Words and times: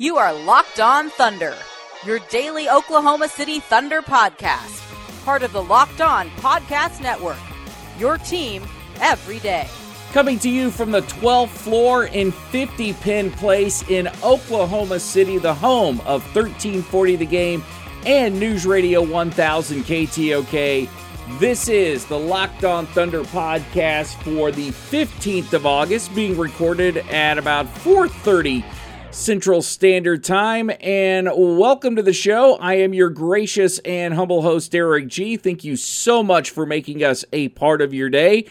You 0.00 0.16
are 0.16 0.32
Locked 0.32 0.80
On 0.80 1.10
Thunder, 1.10 1.54
your 2.06 2.20
daily 2.30 2.70
Oklahoma 2.70 3.28
City 3.28 3.60
Thunder 3.60 4.00
podcast, 4.00 4.80
part 5.26 5.42
of 5.42 5.52
the 5.52 5.62
Locked 5.62 6.00
On 6.00 6.30
Podcast 6.36 7.02
Network. 7.02 7.36
Your 7.98 8.16
team 8.16 8.62
every 9.02 9.40
day. 9.40 9.68
Coming 10.12 10.38
to 10.38 10.48
you 10.48 10.70
from 10.70 10.90
the 10.90 11.02
12th 11.02 11.50
floor 11.50 12.06
in 12.06 12.32
50 12.32 12.94
Penn 12.94 13.30
Place 13.32 13.86
in 13.90 14.08
Oklahoma 14.24 14.98
City, 14.98 15.36
the 15.36 15.52
home 15.52 16.00
of 16.06 16.22
1340 16.34 17.16
The 17.16 17.26
Game 17.26 17.62
and 18.06 18.40
News 18.40 18.64
Radio 18.64 19.02
1000 19.02 19.82
KTOK. 19.82 20.88
This 21.38 21.68
is 21.68 22.06
the 22.06 22.18
Locked 22.18 22.64
On 22.64 22.86
Thunder 22.86 23.22
podcast 23.24 24.14
for 24.22 24.50
the 24.50 24.70
15th 24.70 25.52
of 25.52 25.66
August, 25.66 26.14
being 26.14 26.38
recorded 26.38 26.96
at 27.10 27.36
about 27.36 27.66
4:30 27.66 28.64
Central 29.10 29.60
Standard 29.60 30.22
Time. 30.22 30.70
And 30.80 31.28
welcome 31.34 31.96
to 31.96 32.02
the 32.02 32.12
show. 32.12 32.56
I 32.56 32.74
am 32.74 32.94
your 32.94 33.10
gracious 33.10 33.78
and 33.80 34.14
humble 34.14 34.42
host, 34.42 34.74
Eric 34.74 35.08
G. 35.08 35.36
Thank 35.36 35.64
you 35.64 35.76
so 35.76 36.22
much 36.22 36.50
for 36.50 36.64
making 36.64 37.02
us 37.02 37.24
a 37.32 37.48
part 37.48 37.82
of 37.82 37.92
your 37.92 38.08
day. 38.08 38.46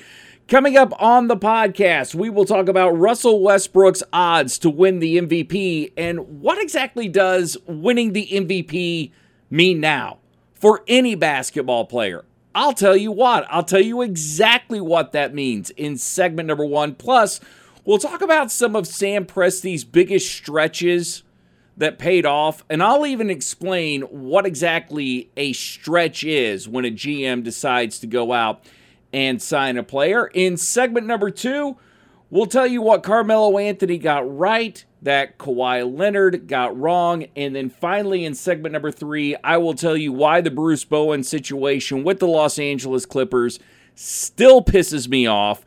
Coming 0.48 0.76
up 0.76 0.92
on 1.02 1.28
the 1.28 1.38
podcast, 1.38 2.14
we 2.14 2.30
will 2.30 2.46
talk 2.46 2.68
about 2.68 2.98
Russell 2.98 3.42
Westbrook's 3.42 4.04
odds 4.12 4.58
to 4.60 4.70
win 4.70 5.00
the 5.00 5.18
MVP 5.18 5.94
and 5.96 6.42
what 6.42 6.62
exactly 6.62 7.08
does 7.08 7.58
winning 7.66 8.14
the 8.14 8.28
MVP 8.28 9.12
mean 9.50 9.80
now 9.80 10.18
for 10.54 10.84
any 10.88 11.16
basketball 11.16 11.86
player. 11.86 12.26
I'll 12.54 12.74
tell 12.74 12.98
you 12.98 13.12
what, 13.12 13.46
I'll 13.50 13.64
tell 13.64 13.80
you 13.80 14.02
exactly 14.02 14.82
what 14.82 15.14
that 15.14 15.34
means 15.34 15.70
in 15.72 15.98
segment 15.98 16.48
number 16.48 16.66
one. 16.66 16.96
Plus, 16.96 17.40
we'll 17.90 17.98
talk 17.98 18.22
about 18.22 18.52
some 18.52 18.76
of 18.76 18.86
Sam 18.86 19.26
Presti's 19.26 19.84
biggest 19.84 20.32
stretches 20.32 21.24
that 21.76 21.98
paid 21.98 22.24
off, 22.24 22.64
and 22.70 22.84
I'll 22.84 23.04
even 23.04 23.32
explain 23.32 24.04
what 24.04 24.46
exactly 24.46 25.32
a 25.36 25.54
stretch 25.54 26.24
is 26.24 26.70
when 26.70 26.86
a 26.86 26.92
GM 26.92 27.44
decides 27.44 27.98
to 28.00 28.08
go 28.08 28.32
out 28.32 28.64
and 29.12 29.42
sign 29.42 29.76
a 29.76 29.82
player. 29.82 30.28
In 30.28 30.56
segment 30.56 31.08
number 31.08 31.32
two, 31.32 31.78
we'll 32.30 32.46
tell 32.46 32.68
you 32.68 32.84
what 32.84 33.02
Carmelo 33.02 33.58
Anthony 33.58 33.98
got 33.98 34.38
right, 34.38 34.86
that 35.02 35.40
Kawhi 35.40 35.98
Leonard 35.98 36.48
got 36.48 36.80
wrong. 36.80 37.26
And 37.36 37.56
then 37.56 37.72
finally, 37.72 38.24
in 38.24 38.36
segment 38.36 38.74
number 38.74 38.92
three, 38.92 39.36
I 39.44 39.58
will 39.58 39.74
tell 39.74 39.98
you 39.98 40.14
why 40.14 40.42
the 40.42 40.52
Bruce 40.52 40.86
Bowen 40.86 41.24
situation 41.24 42.04
with 42.04 42.20
the 42.20 42.28
Los 42.28 42.60
Angeles 42.60 43.08
Clippers 43.08 43.58
still 43.96 44.64
pisses 44.64 45.08
me 45.08 45.26
off. 45.26 45.66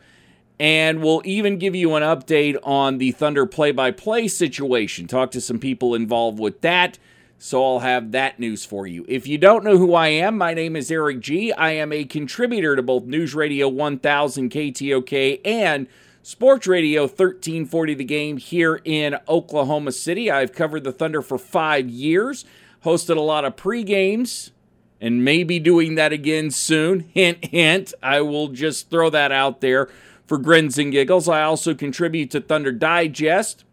And 0.63 1.03
we'll 1.03 1.23
even 1.25 1.59
give 1.59 1.75
you 1.75 1.97
an 1.97 2.05
update 2.05 2.57
on 2.63 2.99
the 2.99 3.11
Thunder 3.11 3.47
play 3.47 3.73
by 3.73 3.91
play 3.91 4.29
situation. 4.29 5.09
Talk 5.09 5.33
to 5.33 5.41
some 5.41 5.59
people 5.59 5.93
involved 5.93 6.39
with 6.39 6.61
that. 6.61 7.01
So 7.37 7.65
I'll 7.65 7.81
have 7.81 8.13
that 8.13 8.39
news 8.39 8.65
for 8.65 8.87
you. 8.87 9.05
If 9.09 9.27
you 9.27 9.39
don't 9.39 9.65
know 9.65 9.77
who 9.77 9.95
I 9.95 10.07
am, 10.07 10.39
my 10.39 10.55
name 10.55 10.77
is 10.77 10.89
Eric 10.89 11.19
G. 11.19 11.53
I 11.53 11.73
am 11.73 11.93
a 11.93 12.05
contributor 12.05 12.77
to 12.77 12.83
both 12.83 13.07
News 13.07 13.35
Radio 13.35 13.67
1000 13.67 14.53
KTOK 14.53 15.41
and 15.45 15.89
Sports 16.23 16.69
Radio 16.69 17.03
1340 17.09 17.95
The 17.95 18.05
Game 18.05 18.37
here 18.37 18.81
in 18.85 19.17
Oklahoma 19.29 19.91
City. 19.91 20.31
I've 20.31 20.53
covered 20.53 20.85
the 20.85 20.93
Thunder 20.93 21.23
for 21.23 21.39
five 21.39 21.89
years, 21.91 22.45
hosted 22.85 23.17
a 23.17 23.21
lot 23.21 23.45
of 23.45 23.57
pre 23.57 23.83
games, 23.83 24.53
and 25.01 25.25
maybe 25.25 25.59
doing 25.59 25.97
that 25.97 26.13
again 26.13 26.53
soon. 26.53 27.01
Hint, 27.13 27.47
hint. 27.47 27.93
I 28.01 28.21
will 28.21 28.47
just 28.47 28.91
throw 28.91 29.11
that 29.11 29.33
out 29.33 29.61
there 29.61 29.89
for 30.33 30.39
grins 30.39 30.79
and 30.79 30.93
giggles. 30.93 31.29
I 31.29 31.43
also 31.43 31.75
contribute 31.75 32.31
to 32.31 32.41
Thunder 32.41 32.73
Digest 32.73 33.67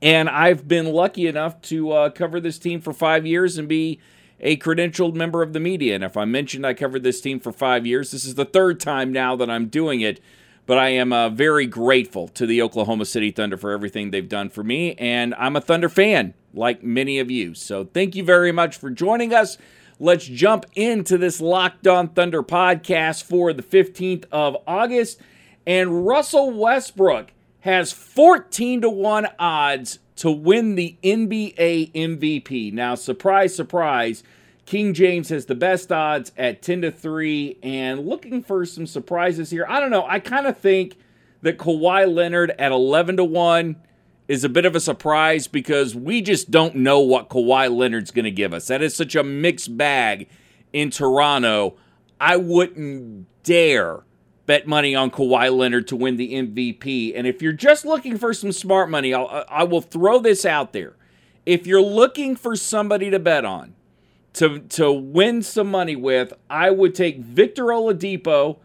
and 0.00 0.28
I've 0.28 0.68
been 0.68 0.86
lucky 0.86 1.26
enough 1.26 1.60
to 1.62 1.90
uh, 1.90 2.10
cover 2.10 2.38
this 2.38 2.60
team 2.60 2.80
for 2.80 2.92
five 2.92 3.26
years 3.26 3.58
and 3.58 3.66
be 3.66 3.98
a 4.38 4.56
credentialed 4.56 5.14
member 5.14 5.42
of 5.42 5.52
the 5.52 5.58
media. 5.58 5.96
And 5.96 6.04
if 6.04 6.16
I 6.16 6.26
mentioned 6.26 6.64
I 6.64 6.74
covered 6.74 7.02
this 7.02 7.20
team 7.20 7.40
for 7.40 7.50
five 7.50 7.88
years, 7.88 8.12
this 8.12 8.24
is 8.24 8.36
the 8.36 8.44
third 8.44 8.78
time 8.78 9.10
now 9.10 9.34
that 9.34 9.50
I'm 9.50 9.66
doing 9.66 10.00
it. 10.00 10.20
But 10.64 10.78
I 10.78 10.90
am 10.90 11.12
uh, 11.12 11.28
very 11.30 11.66
grateful 11.66 12.28
to 12.28 12.46
the 12.46 12.62
Oklahoma 12.62 13.04
City 13.04 13.32
Thunder 13.32 13.56
for 13.56 13.72
everything 13.72 14.12
they've 14.12 14.28
done 14.28 14.50
for 14.50 14.62
me. 14.62 14.94
And 14.94 15.34
I'm 15.34 15.56
a 15.56 15.60
Thunder 15.60 15.88
fan, 15.88 16.34
like 16.52 16.84
many 16.84 17.18
of 17.18 17.32
you. 17.32 17.52
So 17.54 17.82
thank 17.82 18.14
you 18.14 18.22
very 18.22 18.52
much 18.52 18.76
for 18.76 18.90
joining 18.90 19.34
us. 19.34 19.58
Let's 19.98 20.24
jump 20.24 20.66
into 20.76 21.18
this 21.18 21.40
Locked 21.40 21.88
On 21.88 22.10
Thunder 22.10 22.44
podcast 22.44 23.24
for 23.24 23.52
the 23.52 23.64
15th 23.64 24.26
of 24.30 24.56
August. 24.68 25.20
And 25.66 26.06
Russell 26.06 26.50
Westbrook 26.50 27.32
has 27.60 27.92
14 27.92 28.82
to 28.82 28.90
1 28.90 29.28
odds 29.38 29.98
to 30.16 30.30
win 30.30 30.74
the 30.74 30.96
NBA 31.02 31.92
MVP. 31.92 32.72
Now, 32.72 32.94
surprise, 32.94 33.54
surprise, 33.54 34.22
King 34.66 34.94
James 34.94 35.28
has 35.28 35.46
the 35.46 35.54
best 35.54 35.90
odds 35.90 36.32
at 36.36 36.62
10 36.62 36.82
to 36.82 36.90
3 36.90 37.58
and 37.62 38.06
looking 38.06 38.42
for 38.42 38.64
some 38.64 38.86
surprises 38.86 39.50
here. 39.50 39.66
I 39.68 39.80
don't 39.80 39.90
know. 39.90 40.06
I 40.06 40.20
kind 40.20 40.46
of 40.46 40.56
think 40.56 40.96
that 41.42 41.58
Kawhi 41.58 42.12
Leonard 42.12 42.52
at 42.58 42.72
11 42.72 43.18
to 43.18 43.24
1 43.24 43.76
is 44.28 44.44
a 44.44 44.48
bit 44.48 44.64
of 44.64 44.74
a 44.74 44.80
surprise 44.80 45.46
because 45.46 45.94
we 45.94 46.22
just 46.22 46.50
don't 46.50 46.76
know 46.76 47.00
what 47.00 47.28
Kawhi 47.28 47.74
Leonard's 47.74 48.10
going 48.10 48.24
to 48.24 48.30
give 48.30 48.54
us. 48.54 48.68
That 48.68 48.82
is 48.82 48.94
such 48.94 49.14
a 49.14 49.22
mixed 49.22 49.76
bag 49.76 50.28
in 50.72 50.90
Toronto. 50.90 51.76
I 52.18 52.36
wouldn't 52.36 53.26
dare 53.42 54.00
bet 54.46 54.66
money 54.66 54.94
on 54.94 55.10
Kawhi 55.10 55.54
Leonard 55.54 55.88
to 55.88 55.96
win 55.96 56.16
the 56.16 56.34
MVP. 56.34 57.12
And 57.14 57.26
if 57.26 57.40
you're 57.40 57.52
just 57.52 57.84
looking 57.84 58.18
for 58.18 58.34
some 58.34 58.52
smart 58.52 58.90
money, 58.90 59.14
I'll, 59.14 59.44
I 59.48 59.64
will 59.64 59.80
throw 59.80 60.18
this 60.18 60.44
out 60.44 60.72
there. 60.72 60.94
If 61.46 61.66
you're 61.66 61.82
looking 61.82 62.36
for 62.36 62.56
somebody 62.56 63.10
to 63.10 63.18
bet 63.18 63.44
on, 63.44 63.74
to, 64.34 64.60
to 64.60 64.92
win 64.92 65.42
some 65.42 65.70
money 65.70 65.96
with, 65.96 66.32
I 66.50 66.70
would 66.70 66.94
take 66.94 67.18
Victor 67.18 67.64
Oladipo 67.66 68.58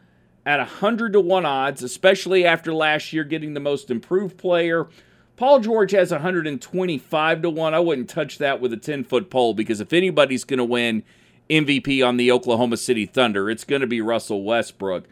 at 0.45 0.59
100 0.59 1.13
to 1.13 1.19
1 1.19 1.45
odds, 1.45 1.83
especially 1.83 2.45
after 2.45 2.73
last 2.73 3.13
year 3.13 3.23
getting 3.23 3.53
the 3.53 3.59
most 3.59 3.91
improved 3.91 4.37
player. 4.37 4.87
Paul 5.35 5.59
George 5.59 5.91
has 5.91 6.11
125 6.11 7.41
to 7.41 7.49
1. 7.49 7.73
I 7.73 7.79
wouldn't 7.79 8.09
touch 8.09 8.39
that 8.39 8.59
with 8.59 8.73
a 8.73 8.77
10 8.77 9.03
foot 9.03 9.29
pole 9.29 9.53
because 9.53 9.79
if 9.79 9.93
anybody's 9.93 10.43
going 10.43 10.57
to 10.57 10.65
win 10.65 11.03
MVP 11.49 12.05
on 12.05 12.17
the 12.17 12.31
Oklahoma 12.31 12.77
City 12.77 13.05
Thunder, 13.05 13.49
it's 13.49 13.63
going 13.63 13.81
to 13.81 13.87
be 13.87 14.01
Russell 14.01 14.43
Westbrook 14.43 15.05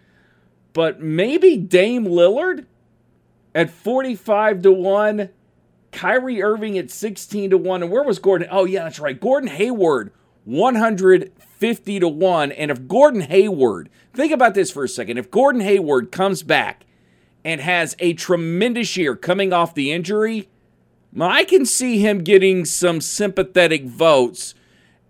but 0.77 1.01
maybe 1.01 1.57
Dame 1.57 2.05
Lillard 2.05 2.67
at 3.55 3.71
45 3.71 4.61
to 4.61 4.71
1, 4.71 5.29
Kyrie 5.91 6.43
Irving 6.43 6.77
at 6.77 6.91
16 6.91 7.49
to 7.49 7.57
1. 7.57 7.81
And 7.81 7.91
where 7.91 8.03
was 8.03 8.19
Gordon? 8.19 8.47
Oh, 8.51 8.65
yeah, 8.65 8.83
that's 8.83 8.99
right. 8.99 9.19
Gordon 9.19 9.49
Hayward, 9.49 10.11
150 10.45 11.99
to 11.99 12.07
1. 12.07 12.51
And 12.51 12.69
if 12.69 12.87
Gordon 12.87 13.21
Hayward, 13.21 13.89
think 14.13 14.31
about 14.31 14.53
this 14.53 14.69
for 14.69 14.83
a 14.83 14.87
second. 14.87 15.17
If 15.17 15.31
Gordon 15.31 15.61
Hayward 15.61 16.11
comes 16.11 16.43
back 16.43 16.85
and 17.43 17.59
has 17.59 17.95
a 17.97 18.13
tremendous 18.13 18.95
year 18.95 19.15
coming 19.15 19.51
off 19.51 19.73
the 19.73 19.91
injury, 19.91 20.47
I 21.19 21.43
can 21.45 21.65
see 21.65 21.97
him 21.97 22.19
getting 22.19 22.65
some 22.65 23.01
sympathetic 23.01 23.85
votes 23.85 24.53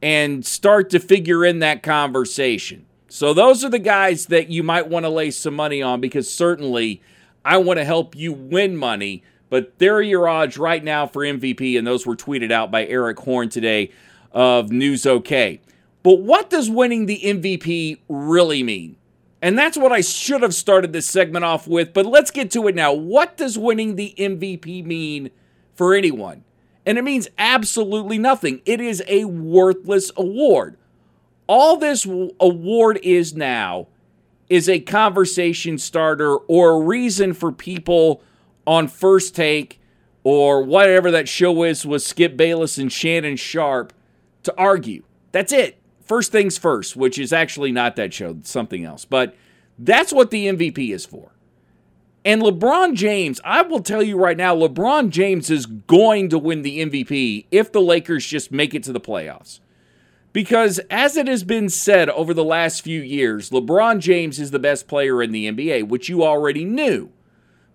and 0.02 0.46
start 0.46 0.90
to 0.92 1.00
figure 1.02 1.44
in 1.44 1.60
that 1.60 1.84
conversation. 1.84 2.86
So 3.18 3.34
those 3.34 3.66
are 3.66 3.70
the 3.70 3.80
guys 3.80 4.28
that 4.28 4.52
you 4.52 4.62
might 4.62 4.90
want 4.90 5.06
to 5.06 5.10
lay 5.10 5.32
some 5.32 5.56
money 5.56 5.82
on 5.82 6.00
because 6.00 6.32
certainly 6.32 7.02
I 7.44 7.58
want 7.58 7.80
to 7.80 7.84
help 7.84 8.16
you 8.16 8.32
win 8.32 8.78
money. 8.78 9.24
But 9.50 9.80
there 9.80 9.96
are 9.96 10.04
your 10.04 10.30
odds 10.30 10.60
right 10.60 10.84
now 10.84 11.08
for 11.08 11.24
MVP, 11.24 11.80
and 11.80 11.88
those 11.88 12.06
were 12.06 12.16
tweeted 12.16 12.52
out 12.52 12.70
by 12.70 12.86
Erik 12.86 13.18
Horne 13.18 13.50
today 13.50 13.90
of 14.34 14.72
News 14.72 15.08
OK. 15.08 15.62
But 16.04 16.22
what 16.22 16.52
does 16.52 16.70
winning 16.70 17.08
the 17.08 17.20
MVP 17.26 18.02
really 18.08 18.62
mean? 18.62 18.98
And 19.42 19.58
that's 19.58 19.80
what 19.80 19.92
I 19.92 20.02
should 20.02 20.44
have 20.44 20.54
started 20.54 20.94
this 20.94 21.10
segment 21.10 21.44
off 21.44 21.68
with, 21.68 21.94
but 21.94 22.06
let's 22.06 22.30
get 22.30 22.52
to 22.52 22.68
it 22.68 22.76
now. 22.76 22.94
What 22.94 23.36
does 23.36 23.58
winning 23.58 23.96
the 23.96 24.14
MVP 24.16 24.86
mean 24.86 25.32
for 25.74 25.96
anyone? 25.96 26.44
And 26.86 27.00
it 27.00 27.04
means 27.04 27.30
absolutely 27.40 28.20
nothing. 28.20 28.62
It 28.68 28.80
is 28.80 29.02
a 29.08 29.26
worthless 29.26 30.12
award 30.16 30.78
all 31.48 31.78
this 31.78 32.06
award 32.40 33.00
is 33.04 33.36
now 33.36 33.88
is 34.50 34.70
a 34.70 34.80
conversation 34.80 35.78
starter 35.78 36.36
or 36.36 36.72
a 36.72 36.86
reason 36.86 37.34
for 37.34 37.52
people 37.52 38.22
on 38.66 38.88
first 38.88 39.36
take 39.36 39.80
or 40.24 40.64
whatever 40.64 41.12
that 41.12 41.28
show 41.28 41.64
is 41.64 41.86
with 41.86 42.02
Skip 42.02 42.36
Bayless 42.38 42.78
and 42.78 42.92
Shannon 42.92 43.38
Sharpe 43.38 43.94
to 44.44 44.54
argue. 44.58 45.04
That's 45.32 45.52
it. 45.52 45.82
First 46.02 46.32
things 46.32 46.58
first, 46.58 46.96
which 46.96 47.20
is 47.20 47.34
actually 47.34 47.72
not 47.72 47.96
that 47.98 48.14
show, 48.14 48.32
it's 48.32 48.50
something 48.50 48.86
else. 48.86 49.06
But 49.06 49.36
that's 49.78 50.14
what 50.14 50.32
the 50.32 50.48
MVP 50.48 50.94
is 50.94 51.06
for. 51.06 51.32
And 52.26 52.42
LeBron 52.42 52.94
James, 52.96 53.40
I 53.46 53.62
will 53.62 53.82
tell 53.82 54.04
you 54.04 54.18
right 54.18 54.36
now, 54.36 54.56
LeBron 54.56 55.12
James 55.12 55.50
is 55.50 55.66
going 55.66 56.30
to 56.30 56.38
win 56.38 56.62
the 56.62 56.86
MVP 56.86 57.46
if 57.52 57.72
the 57.72 57.82
Lakers 57.82 58.26
just 58.26 58.52
make 58.52 58.74
it 58.74 58.84
to 58.84 58.92
the 58.92 59.00
playoffs. 59.00 59.60
Because 60.38 60.78
as 60.92 61.18
it 61.18 61.28
has 61.28 61.44
been 61.44 61.68
said 61.68 62.12
over 62.12 62.32
the 62.32 62.44
last 62.44 62.84
few 62.84 63.02
years, 63.02 63.50
LeBron 63.50 63.98
James 63.98 64.40
is 64.40 64.52
the 64.52 64.60
best 64.60 64.88
player 64.88 65.24
in 65.24 65.32
the 65.32 65.52
NBA, 65.52 65.88
which 65.88 66.10
you 66.10 66.24
already 66.24 66.64
knew. 66.64 67.10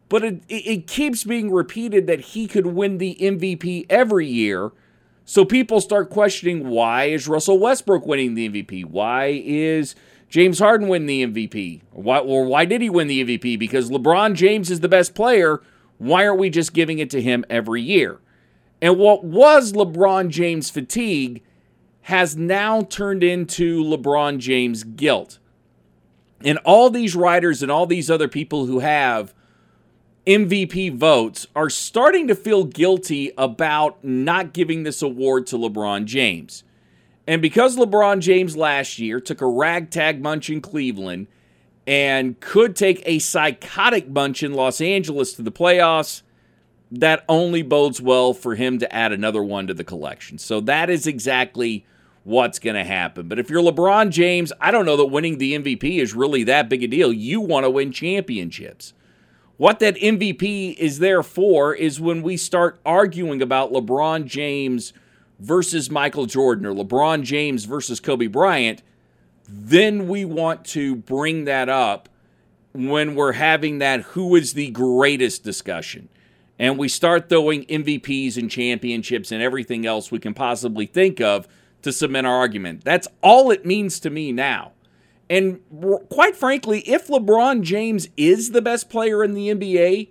But 0.09 0.23
it, 0.23 0.43
it 0.49 0.87
keeps 0.87 1.25
being 1.25 1.51
repeated 1.51 2.07
that 2.07 2.21
he 2.21 2.47
could 2.47 2.67
win 2.67 2.99
the 2.99 3.17
MVP 3.21 3.87
every 3.91 4.29
year. 4.29 4.71
So 5.25 5.45
people 5.45 5.81
start 5.81 6.09
questioning 6.09 6.69
why 6.69 7.07
is 7.07 7.27
Russell 7.27 7.59
Westbrook 7.59 8.07
winning 8.07 8.35
the 8.35 8.49
MVP? 8.49 8.85
Why 8.85 9.43
is 9.45 9.97
James 10.29 10.61
Harden 10.61 10.87
winning 10.87 11.33
the 11.33 11.49
MVP? 11.49 11.81
Why, 11.91 12.19
or 12.19 12.45
why 12.45 12.65
did 12.65 12.81
he 12.81 12.89
win 12.89 13.09
the 13.09 13.25
MVP? 13.25 13.59
Because 13.59 13.91
LeBron 13.91 14.35
James 14.35 14.71
is 14.71 14.79
the 14.79 14.89
best 14.89 15.17
player. 15.17 15.61
Why 15.99 16.25
aren't 16.29 16.39
we 16.39 16.49
just 16.49 16.75
giving 16.75 17.01
it 17.01 17.11
to 17.11 17.21
him 17.21 17.45
every 17.51 17.83
year? 17.83 18.21
And 18.81 18.99
what 18.99 19.25
was 19.25 19.73
LeBron 19.73 20.29
James 20.29 20.71
fatigue 20.71 21.43
has 22.03 22.37
now 22.37 22.83
turned 22.83 23.23
into 23.23 23.83
LeBron 23.83 24.39
James 24.39 24.85
guilt. 24.85 25.39
And 26.45 26.59
all 26.59 26.91
these 26.91 27.15
writers 27.15 27.63
and 27.63 27.71
all 27.71 27.87
these 27.87 28.11
other 28.11 28.29
people 28.29 28.67
who 28.67 28.81
have 28.81 29.33
MVP 30.27 30.97
votes 30.97 31.47
are 31.55 31.71
starting 31.71 32.29
to 32.29 32.35
feel 32.35 32.65
guilty 32.65 33.33
about 33.39 34.03
not 34.05 34.53
giving 34.53 34.83
this 34.83 35.03
award 35.03 35.47
to 35.49 35.57
LeBron 35.57 36.05
James. 36.05 36.65
And 37.27 37.41
because 37.41 37.77
LeBron 37.77 38.21
James 38.21 38.57
last 38.57 38.99
year 38.99 39.21
took 39.21 39.41
a 39.41 39.47
ragtag 39.47 40.23
bunch 40.23 40.51
in 40.51 40.61
Cleveland 40.61 41.29
and 41.87 42.39
could 42.41 42.75
take 42.75 43.03
a 43.07 43.21
psychotic 43.21 44.13
bunch 44.13 44.43
in 44.43 44.55
Los 44.55 44.81
Angeles 44.81 45.33
to 45.35 45.43
the 45.43 45.53
playoffs, 45.53 46.23
that 46.93 47.25
only 47.27 47.63
bodes 47.63 48.03
well 48.03 48.35
for 48.35 48.55
him 48.55 48.79
to 48.79 48.95
add 48.95 49.13
another 49.13 49.43
one 49.43 49.67
to 49.67 49.75
the 49.75 49.83
collection. 49.83 50.37
So 50.37 50.61
that 50.61 50.91
is 50.91 51.07
exactly 51.07 51.87
what's 52.23 52.59
going 52.59 52.77
to 52.77 52.85
happen. 52.85 53.29
But 53.29 53.39
if 53.39 53.49
you're 53.49 53.63
LeBron 53.63 54.11
James, 54.11 54.53
I 54.61 54.71
don't 54.71 54.85
know 54.85 54.99
that 54.99 55.07
winning 55.07 55.39
the 55.39 55.55
MVP 55.55 55.99
is 55.99 56.15
really 56.15 56.45
that 56.45 56.69
big 56.69 56.83
a 56.83 56.87
deal. 56.87 57.11
You 57.11 57.41
want 57.41 57.65
to 57.65 57.71
win 57.71 57.93
championships. 57.93 58.93
What 59.57 59.79
that 59.79 59.97
MVP 59.97 60.77
is 60.77 60.99
there 60.99 61.23
for 61.23 61.75
is 61.75 62.01
when 62.01 62.23
we 62.23 62.37
start 62.37 62.79
arguing 62.85 63.41
about 63.41 63.73
LeBron 63.73 64.27
James 64.27 64.93
versus 65.39 65.91
Michael 65.91 66.27
Jordan 66.27 66.67
or 66.67 66.75
LeBron 66.75 67.23
James 67.23 67.65
versus 67.65 68.01
Kobe 68.01 68.27
Bryant, 68.27 68.83
then 69.49 70.09
we 70.09 70.27
want 70.27 70.65
to 70.67 70.97
bring 70.97 71.47
that 71.47 71.71
up 71.71 72.11
when 72.73 73.15
we're 73.15 73.33
having 73.33 73.79
that 73.79 74.03
who 74.03 74.37
is 74.37 74.53
the 74.53 74.71
greatest 74.71 75.43
discussion. 75.43 76.09
And 76.59 76.79
we 76.79 76.89
start 76.89 77.29
throwing 77.29 77.65
MVPs 77.65 78.37
and 78.37 78.51
championships 78.51 79.33
and 79.33 79.43
everything 79.43 79.87
else 79.87 80.11
we 80.11 80.19
can 80.19 80.35
possibly 80.35 80.87
think 80.87 81.21
of 81.21 81.49
to 81.83 81.93
cement 81.93 82.27
our 82.27 82.37
argument. 82.37 82.85
That's 82.85 83.09
all 83.23 83.51
it 83.51 83.67
means 83.67 83.99
to 84.01 84.11
me 84.11 84.33
now. 84.33 84.73
And 85.29 85.61
quite 86.11 86.37
frankly, 86.37 86.81
if 86.81 87.09
LeBron 87.09 87.63
James 87.63 88.09
is 88.17 88.51
the 88.51 88.63
best 88.63 88.91
player 88.91 89.25
in 89.25 89.35
the 89.35 89.49
NBA, 89.49 90.11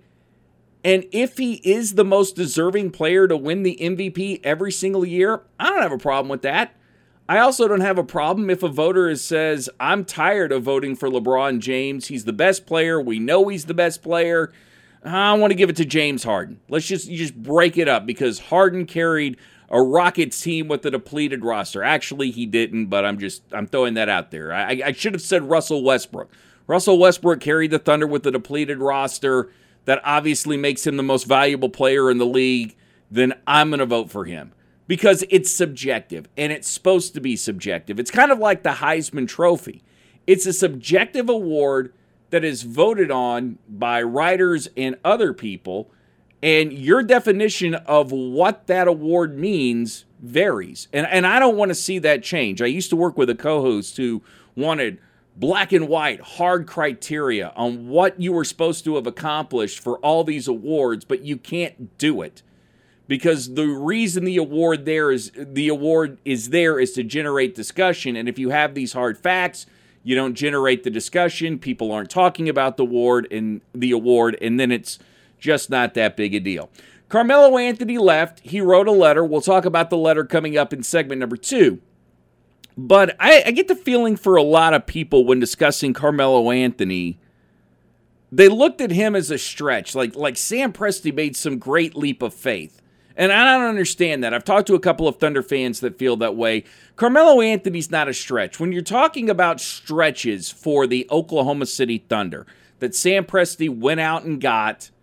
and 0.84 1.04
if 1.12 1.38
he 1.38 1.54
is 1.64 1.94
the 1.94 2.04
most 2.04 2.34
deserving 2.34 2.90
player 2.90 3.28
to 3.28 3.36
win 3.36 3.62
the 3.62 3.78
MVP 3.80 4.40
every 4.42 4.72
single 4.72 5.06
year, 5.06 5.42
I 5.60 5.70
don't 5.70 5.82
have 5.82 5.92
a 5.92 5.98
problem 5.98 6.28
with 6.28 6.42
that. 6.42 6.74
I 7.28 7.38
also 7.38 7.68
don't 7.68 7.80
have 7.80 7.98
a 7.98 8.04
problem 8.04 8.50
if 8.50 8.64
a 8.64 8.68
voter 8.68 9.14
says, 9.14 9.70
I'm 9.78 10.04
tired 10.04 10.50
of 10.50 10.64
voting 10.64 10.96
for 10.96 11.08
LeBron 11.08 11.60
James. 11.60 12.08
He's 12.08 12.24
the 12.24 12.32
best 12.32 12.66
player. 12.66 13.00
We 13.00 13.20
know 13.20 13.46
he's 13.46 13.66
the 13.66 13.74
best 13.74 14.02
player. 14.02 14.52
I 15.04 15.34
want 15.34 15.50
to 15.50 15.56
give 15.56 15.70
it 15.70 15.76
to 15.76 15.84
James 15.84 16.24
Harden. 16.24 16.60
Let's 16.68 16.86
just 16.86 17.10
just 17.10 17.34
break 17.34 17.76
it 17.76 17.88
up 17.88 18.06
because 18.06 18.38
Harden 18.38 18.86
carried 18.86 19.36
a 19.68 19.82
Rockets 19.82 20.40
team 20.40 20.68
with 20.68 20.84
a 20.86 20.90
depleted 20.90 21.44
roster. 21.44 21.82
Actually, 21.82 22.30
he 22.30 22.46
didn't, 22.46 22.86
but 22.86 23.04
I'm 23.04 23.18
just 23.18 23.42
I'm 23.52 23.66
throwing 23.66 23.94
that 23.94 24.08
out 24.08 24.30
there. 24.30 24.52
I, 24.52 24.82
I 24.84 24.92
should 24.92 25.14
have 25.14 25.22
said 25.22 25.42
Russell 25.48 25.82
Westbrook. 25.82 26.30
Russell 26.66 26.98
Westbrook 26.98 27.40
carried 27.40 27.70
the 27.70 27.78
Thunder 27.78 28.06
with 28.06 28.26
a 28.26 28.30
depleted 28.30 28.78
roster 28.78 29.50
that 29.84 30.00
obviously 30.04 30.56
makes 30.56 30.86
him 30.86 30.96
the 30.96 31.02
most 31.02 31.24
valuable 31.24 31.68
player 31.68 32.10
in 32.10 32.18
the 32.18 32.26
league. 32.26 32.76
Then 33.10 33.34
I'm 33.46 33.70
going 33.70 33.80
to 33.80 33.86
vote 33.86 34.10
for 34.10 34.24
him 34.24 34.52
because 34.86 35.24
it's 35.28 35.50
subjective 35.50 36.28
and 36.36 36.52
it's 36.52 36.68
supposed 36.68 37.14
to 37.14 37.20
be 37.20 37.36
subjective. 37.36 37.98
It's 37.98 38.10
kind 38.10 38.30
of 38.30 38.38
like 38.38 38.62
the 38.62 38.70
Heisman 38.70 39.26
Trophy. 39.26 39.82
It's 40.26 40.46
a 40.46 40.52
subjective 40.52 41.28
award 41.28 41.92
that 42.32 42.44
is 42.44 42.62
voted 42.62 43.10
on 43.10 43.58
by 43.68 44.02
writers 44.02 44.68
and 44.74 44.96
other 45.04 45.34
people 45.34 45.90
and 46.42 46.72
your 46.72 47.02
definition 47.02 47.74
of 47.74 48.10
what 48.10 48.66
that 48.66 48.88
award 48.88 49.38
means 49.38 50.06
varies. 50.18 50.88
And, 50.94 51.06
and 51.06 51.26
I 51.26 51.38
don't 51.38 51.56
want 51.56 51.68
to 51.68 51.74
see 51.74 51.98
that 52.00 52.22
change. 52.22 52.60
I 52.62 52.66
used 52.66 52.90
to 52.90 52.96
work 52.96 53.18
with 53.18 53.28
a 53.28 53.34
co 53.34 53.60
host 53.60 53.98
who 53.98 54.22
wanted 54.56 54.98
black 55.36 55.72
and 55.72 55.88
white, 55.88 56.20
hard 56.20 56.66
criteria 56.66 57.52
on 57.54 57.88
what 57.88 58.18
you 58.18 58.32
were 58.32 58.44
supposed 58.44 58.84
to 58.84 58.96
have 58.96 59.06
accomplished 59.06 59.78
for 59.78 59.98
all 59.98 60.24
these 60.24 60.48
awards, 60.48 61.04
but 61.04 61.20
you 61.22 61.36
can't 61.36 61.96
do 61.98 62.22
it. 62.22 62.42
Because 63.08 63.54
the 63.54 63.66
reason 63.66 64.24
the 64.24 64.38
award 64.38 64.86
there 64.86 65.12
is 65.12 65.32
the 65.36 65.68
award 65.68 66.16
is 66.24 66.48
there 66.48 66.80
is 66.80 66.92
to 66.92 67.02
generate 67.02 67.54
discussion. 67.54 68.16
And 68.16 68.26
if 68.26 68.38
you 68.38 68.50
have 68.50 68.74
these 68.74 68.94
hard 68.94 69.18
facts, 69.18 69.66
you 70.04 70.14
don't 70.14 70.34
generate 70.34 70.82
the 70.84 70.90
discussion, 70.90 71.58
people 71.58 71.92
aren't 71.92 72.10
talking 72.10 72.48
about 72.48 72.76
the 72.76 72.82
award 72.82 73.28
and 73.30 73.60
the 73.72 73.92
award, 73.92 74.36
and 74.40 74.58
then 74.58 74.72
it's 74.72 74.98
just 75.38 75.70
not 75.70 75.94
that 75.94 76.16
big 76.16 76.34
a 76.34 76.40
deal. 76.40 76.70
Carmelo 77.08 77.58
Anthony 77.58 77.98
left. 77.98 78.40
He 78.40 78.60
wrote 78.60 78.88
a 78.88 78.92
letter. 78.92 79.24
We'll 79.24 79.42
talk 79.42 79.64
about 79.64 79.90
the 79.90 79.98
letter 79.98 80.24
coming 80.24 80.56
up 80.56 80.72
in 80.72 80.82
segment 80.82 81.20
number 81.20 81.36
two. 81.36 81.80
But 82.76 83.14
I, 83.20 83.42
I, 83.46 83.50
get 83.50 83.68
the 83.68 83.74
feeling 83.74 84.16
for 84.16 84.36
a 84.36 84.42
lot 84.42 84.72
of 84.72 84.86
people 84.86 85.26
when 85.26 85.38
discussing 85.38 85.92
Carmelo 85.92 86.50
Anthony, 86.50 87.18
they 88.30 88.48
looked 88.48 88.80
at 88.80 88.90
him 88.90 89.14
as 89.14 89.30
a 89.30 89.36
stretch. 89.36 89.94
Like 89.94 90.16
like 90.16 90.38
Sam 90.38 90.72
Presti 90.72 91.14
made 91.14 91.36
some 91.36 91.58
great 91.58 91.94
leap 91.94 92.22
of 92.22 92.32
faith. 92.32 92.81
And 93.16 93.32
I 93.32 93.44
don't 93.44 93.68
understand 93.68 94.24
that. 94.24 94.32
I've 94.34 94.44
talked 94.44 94.66
to 94.68 94.74
a 94.74 94.80
couple 94.80 95.06
of 95.06 95.16
Thunder 95.16 95.42
fans 95.42 95.80
that 95.80 95.98
feel 95.98 96.16
that 96.16 96.36
way. 96.36 96.64
Carmelo 96.96 97.40
Anthony's 97.40 97.90
not 97.90 98.08
a 98.08 98.14
stretch. 98.14 98.58
When 98.58 98.72
you're 98.72 98.82
talking 98.82 99.28
about 99.28 99.60
stretches 99.60 100.50
for 100.50 100.86
the 100.86 101.06
Oklahoma 101.10 101.66
City 101.66 102.04
Thunder 102.08 102.46
that 102.78 102.94
Sam 102.94 103.24
Presti 103.24 103.68
went 103.68 104.00
out 104.00 104.24
and 104.24 104.40
got– 104.40 104.90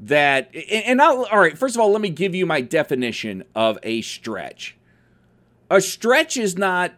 that 0.00 0.54
and 0.70 1.02
I'll, 1.02 1.24
all 1.24 1.40
right 1.40 1.58
first 1.58 1.74
of 1.74 1.80
all 1.80 1.90
let 1.90 2.00
me 2.00 2.10
give 2.10 2.34
you 2.34 2.46
my 2.46 2.60
definition 2.60 3.44
of 3.54 3.78
a 3.82 4.00
stretch 4.02 4.76
a 5.70 5.80
stretch 5.80 6.36
is 6.36 6.56
not 6.56 6.92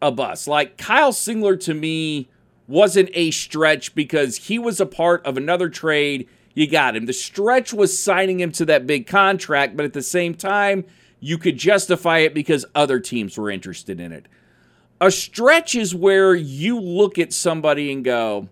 a 0.00 0.10
bus 0.10 0.48
like 0.48 0.78
kyle 0.78 1.12
singler 1.12 1.60
to 1.60 1.74
me 1.74 2.28
wasn't 2.66 3.10
a 3.12 3.30
stretch 3.30 3.94
because 3.94 4.36
he 4.36 4.58
was 4.58 4.80
a 4.80 4.86
part 4.86 5.24
of 5.26 5.36
another 5.36 5.68
trade 5.68 6.26
you 6.54 6.66
got 6.66 6.96
him 6.96 7.06
the 7.06 7.12
stretch 7.12 7.72
was 7.72 7.98
signing 7.98 8.40
him 8.40 8.50
to 8.50 8.64
that 8.64 8.86
big 8.86 9.06
contract 9.06 9.76
but 9.76 9.84
at 9.84 9.92
the 9.92 10.02
same 10.02 10.34
time 10.34 10.84
you 11.20 11.38
could 11.38 11.56
justify 11.56 12.18
it 12.18 12.34
because 12.34 12.64
other 12.74 13.00
teams 13.00 13.36
were 13.36 13.50
interested 13.50 14.00
in 14.00 14.12
it 14.12 14.26
a 15.00 15.10
stretch 15.10 15.74
is 15.74 15.94
where 15.94 16.34
you 16.34 16.80
look 16.80 17.18
at 17.18 17.32
somebody 17.32 17.92
and 17.92 18.04
go 18.04 18.48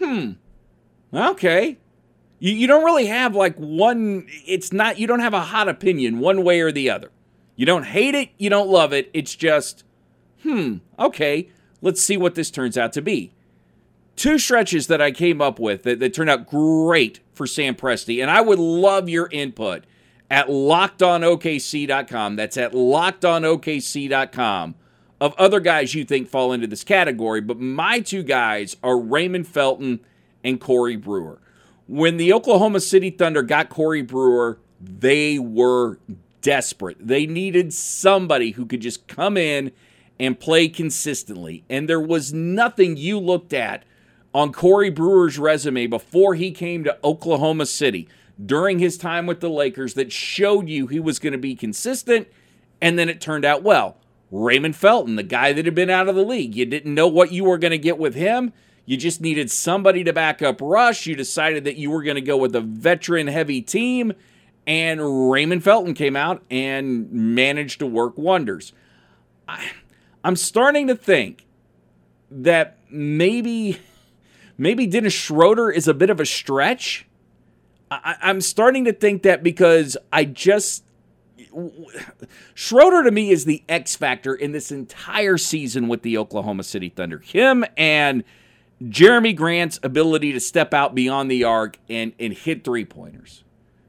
hmm 0.00 0.32
okay 1.14 1.78
you, 2.38 2.52
you 2.52 2.66
don't 2.66 2.84
really 2.84 3.06
have 3.06 3.34
like 3.34 3.56
one, 3.56 4.26
it's 4.46 4.72
not, 4.72 4.98
you 4.98 5.06
don't 5.06 5.20
have 5.20 5.34
a 5.34 5.40
hot 5.40 5.68
opinion 5.68 6.18
one 6.18 6.44
way 6.44 6.60
or 6.60 6.72
the 6.72 6.90
other. 6.90 7.10
You 7.54 7.64
don't 7.64 7.84
hate 7.84 8.14
it, 8.14 8.30
you 8.36 8.50
don't 8.50 8.68
love 8.68 8.92
it. 8.92 9.10
It's 9.14 9.34
just, 9.34 9.84
hmm, 10.42 10.76
okay, 10.98 11.48
let's 11.80 12.02
see 12.02 12.16
what 12.16 12.34
this 12.34 12.50
turns 12.50 12.76
out 12.76 12.92
to 12.94 13.02
be. 13.02 13.32
Two 14.16 14.38
stretches 14.38 14.86
that 14.86 15.02
I 15.02 15.12
came 15.12 15.42
up 15.42 15.58
with 15.58 15.82
that, 15.84 16.00
that 16.00 16.14
turned 16.14 16.30
out 16.30 16.46
great 16.46 17.20
for 17.32 17.46
Sam 17.46 17.74
Presti, 17.74 18.22
and 18.22 18.30
I 18.30 18.40
would 18.40 18.58
love 18.58 19.10
your 19.10 19.28
input 19.30 19.84
at 20.30 20.48
lockedonokc.com. 20.48 22.36
That's 22.36 22.56
at 22.56 22.72
lockedonokc.com 22.72 24.74
of 25.20 25.34
other 25.38 25.60
guys 25.60 25.94
you 25.94 26.04
think 26.04 26.28
fall 26.28 26.52
into 26.52 26.66
this 26.66 26.84
category. 26.84 27.40
But 27.40 27.60
my 27.60 28.00
two 28.00 28.22
guys 28.22 28.76
are 28.82 28.98
Raymond 28.98 29.46
Felton 29.46 30.00
and 30.42 30.60
Corey 30.60 30.96
Brewer. 30.96 31.38
When 31.86 32.16
the 32.16 32.32
Oklahoma 32.32 32.80
City 32.80 33.10
Thunder 33.10 33.42
got 33.42 33.68
Corey 33.68 34.02
Brewer, 34.02 34.58
they 34.80 35.38
were 35.38 35.98
desperate. 36.40 36.96
They 37.00 37.26
needed 37.26 37.72
somebody 37.72 38.52
who 38.52 38.66
could 38.66 38.80
just 38.80 39.06
come 39.06 39.36
in 39.36 39.72
and 40.18 40.38
play 40.38 40.68
consistently. 40.68 41.64
And 41.68 41.88
there 41.88 42.00
was 42.00 42.32
nothing 42.32 42.96
you 42.96 43.18
looked 43.18 43.52
at 43.52 43.84
on 44.36 44.52
Corey 44.52 44.90
Brewer's 44.90 45.38
resume 45.38 45.86
before 45.86 46.34
he 46.34 46.50
came 46.50 46.84
to 46.84 46.98
Oklahoma 47.02 47.64
City. 47.64 48.06
during 48.44 48.78
his 48.78 48.98
time 48.98 49.26
with 49.26 49.40
the 49.40 49.48
Lakers 49.48 49.94
that 49.94 50.12
showed 50.12 50.68
you 50.68 50.86
he 50.86 51.00
was 51.00 51.18
going 51.18 51.32
to 51.32 51.38
be 51.38 51.54
consistent, 51.54 52.28
and 52.80 52.98
then 52.98 53.08
it 53.08 53.20
turned 53.20 53.44
out 53.44 53.62
well. 53.62 53.96
Raymond 54.30 54.76
Felton, 54.76 55.16
the 55.16 55.22
guy 55.22 55.52
that 55.52 55.64
had 55.64 55.74
been 55.74 55.90
out 55.90 56.08
of 56.08 56.16
the 56.16 56.24
league, 56.24 56.54
you 56.54 56.66
didn't 56.66 56.94
know 56.94 57.06
what 57.06 57.32
you 57.32 57.44
were 57.44 57.58
going 57.58 57.70
to 57.70 57.78
get 57.78 57.98
with 57.98 58.14
him. 58.14 58.52
You 58.84 58.96
just 58.96 59.20
needed 59.20 59.50
somebody 59.50 60.04
to 60.04 60.12
back 60.12 60.42
up 60.42 60.60
Russ. 60.60 61.06
You 61.06 61.16
decided 61.16 61.64
that 61.64 61.76
you 61.76 61.90
were 61.90 62.02
going 62.02 62.16
to 62.16 62.20
go 62.20 62.36
with 62.36 62.54
a 62.54 62.60
veteran 62.60 63.28
heavy 63.28 63.62
team, 63.62 64.12
and 64.66 65.30
Raymond 65.30 65.64
Felton 65.64 65.94
came 65.94 66.16
out 66.16 66.42
and 66.50 67.10
managed 67.10 67.78
to 67.78 67.86
work 67.86 68.18
wonders. 68.18 68.72
I, 69.48 69.70
I'm 70.22 70.36
starting 70.36 70.88
to 70.88 70.94
think 70.94 71.46
that 72.30 72.78
maybe 72.90 73.78
maybe 74.58 74.86
Dennis 74.86 75.12
Schroeder 75.12 75.70
is 75.70 75.88
a 75.88 75.94
bit 75.94 76.10
of 76.10 76.20
a 76.20 76.26
stretch. 76.26 77.06
I, 77.90 78.16
I'm 78.20 78.40
starting 78.40 78.84
to 78.84 78.92
think 78.92 79.22
that 79.22 79.42
because 79.42 79.96
I 80.12 80.24
just 80.24 80.84
Schroeder 82.54 83.02
to 83.04 83.10
me 83.10 83.30
is 83.30 83.44
the 83.44 83.62
X 83.68 83.96
factor 83.96 84.34
in 84.34 84.52
this 84.52 84.70
entire 84.70 85.38
season 85.38 85.88
with 85.88 86.02
the 86.02 86.18
Oklahoma 86.18 86.62
City 86.62 86.88
Thunder. 86.88 87.18
Him 87.18 87.64
and 87.76 88.24
Jerami 88.82 89.34
Grant's 89.34 89.80
ability 89.82 90.32
to 90.32 90.40
step 90.40 90.74
out 90.74 90.94
beyond 90.94 91.30
the 91.30 91.44
arc 91.44 91.78
and, 91.88 92.12
and 92.18 92.34
hit 92.34 92.64
three 92.64 92.84
pointers. 92.84 93.42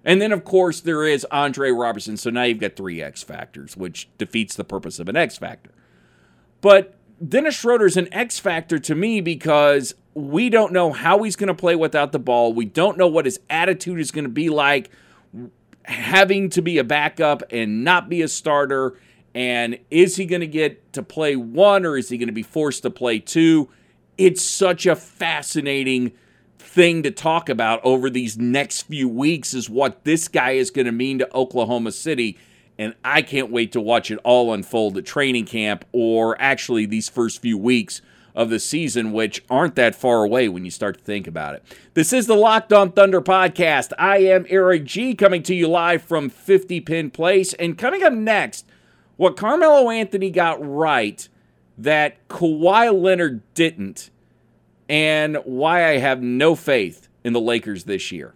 And 0.05 0.21
then, 0.21 0.31
of 0.31 0.45
course, 0.45 0.79
there 0.79 1.03
is 1.03 1.25
Andre 1.31 1.71
Roberson. 1.71 2.15
So 2.15 2.29
now 2.29 2.43
you've 2.43 2.59
got 2.59 2.77
three 2.77 3.01
X 3.01 3.23
factors, 3.23 3.75
which 3.75 4.07
defeats 4.17 4.55
the 4.55 4.63
purpose 4.63 4.99
of 4.99 5.09
an 5.09 5.17
X 5.17 5.37
factor. 5.37 5.71
But 6.61 6.95
Dennis 7.27 7.55
Schroeder 7.55 7.85
is 7.85 7.97
an 7.97 8.13
X 8.13 8.39
factor 8.39 8.79
to 8.79 8.95
me 8.95 9.19
because 9.19 9.95
we 10.17 10.49
don't 10.49 10.73
know 10.73 10.91
how 10.91 11.21
he's 11.21 11.35
going 11.35 11.47
to 11.47 11.53
play 11.53 11.75
without 11.75 12.11
the 12.11 12.17
ball. 12.17 12.51
We 12.51 12.65
don't 12.65 12.97
know 12.97 13.07
what 13.07 13.25
his 13.25 13.39
attitude 13.51 13.99
is 13.99 14.09
going 14.09 14.23
to 14.23 14.29
be 14.29 14.49
like 14.49 14.89
having 15.83 16.49
to 16.49 16.61
be 16.63 16.79
a 16.79 16.83
backup 16.83 17.43
and 17.51 17.83
not 17.83 18.09
be 18.09 18.23
a 18.23 18.27
starter. 18.27 18.97
And 19.35 19.77
is 19.91 20.15
he 20.15 20.25
going 20.25 20.41
to 20.41 20.47
get 20.47 20.91
to 20.93 21.03
play 21.03 21.35
one 21.35 21.85
or 21.85 21.97
is 21.97 22.09
he 22.09 22.17
going 22.17 22.29
to 22.29 22.33
be 22.33 22.41
forced 22.41 22.81
to 22.81 22.89
play 22.89 23.19
two? 23.19 23.69
It's 24.17 24.43
such 24.43 24.87
a 24.87 24.95
fascinating 24.95 26.13
thing 26.57 27.03
to 27.03 27.11
talk 27.11 27.47
about 27.47 27.79
over 27.83 28.09
these 28.09 28.39
next 28.39 28.87
few 28.87 29.07
weeks 29.07 29.53
is 29.53 29.69
what 29.69 30.03
this 30.03 30.27
guy 30.27 30.51
is 30.51 30.71
going 30.71 30.87
to 30.87 30.91
mean 30.91 31.19
to 31.19 31.31
Oklahoma 31.35 31.91
City. 31.91 32.39
And 32.79 32.95
I 33.05 33.21
can't 33.21 33.51
wait 33.51 33.71
to 33.73 33.81
watch 33.81 34.09
it 34.09 34.17
all 34.23 34.51
unfold 34.51 34.97
at 34.97 35.05
training 35.05 35.45
camp 35.45 35.85
or 35.91 36.41
actually 36.41 36.87
these 36.87 37.07
first 37.07 37.39
few 37.39 37.59
weeks 37.59 38.01
of 38.37 38.51
the 38.51 38.59
season, 38.59 39.11
which 39.11 39.43
aren't 39.49 39.75
that 39.75 39.95
far 39.95 40.23
away 40.23 40.47
when 40.47 40.63
you 40.63 40.69
start 40.69 40.99
to 40.99 41.03
think 41.03 41.25
about 41.25 41.55
it. 41.55 41.63
This 41.95 42.13
is 42.13 42.27
the 42.27 42.35
Locked 42.35 42.71
On 42.71 42.91
Thunder 42.91 43.19
podcast. 43.19 43.91
I 43.97 44.19
am 44.19 44.45
Eric 44.47 44.85
G 44.85 45.15
coming 45.15 45.41
to 45.43 45.55
you 45.55 45.67
live 45.67 46.03
from 46.03 46.29
50 46.29 46.79
Penn 46.81 47.09
Place. 47.09 47.53
And 47.55 47.79
coming 47.79 48.03
up 48.03 48.13
next, 48.13 48.67
what 49.17 49.35
Carmelo 49.37 49.89
Anthony 49.89 50.29
got 50.29 50.63
right 50.63 51.27
that 51.79 52.27
Kawhi 52.27 52.93
Leonard 52.93 53.41
didn't, 53.55 54.11
and 54.87 55.37
why 55.43 55.89
I 55.89 55.97
have 55.97 56.21
no 56.21 56.53
faith 56.55 57.09
in 57.23 57.33
the 57.33 57.41
Lakers 57.41 57.85
this 57.85 58.11
year. 58.11 58.35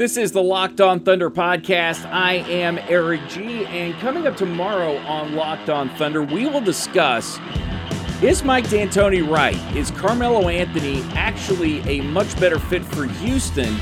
This 0.00 0.16
is 0.16 0.32
the 0.32 0.42
Locked 0.42 0.80
On 0.80 0.98
Thunder 0.98 1.28
podcast. 1.28 2.10
I 2.10 2.36
am 2.36 2.78
Eric 2.88 3.20
G, 3.28 3.66
and 3.66 3.92
coming 4.00 4.26
up 4.26 4.34
tomorrow 4.34 4.96
on 5.00 5.34
Locked 5.34 5.68
On 5.68 5.90
Thunder, 5.90 6.22
we 6.22 6.46
will 6.46 6.62
discuss 6.62 7.38
is 8.22 8.42
Mike 8.42 8.66
D'Antoni 8.70 9.20
right? 9.20 9.58
Is 9.76 9.90
Carmelo 9.90 10.48
Anthony 10.48 11.02
actually 11.12 11.80
a 11.80 12.00
much 12.00 12.40
better 12.40 12.58
fit 12.58 12.82
for 12.82 13.04
Houston 13.04 13.76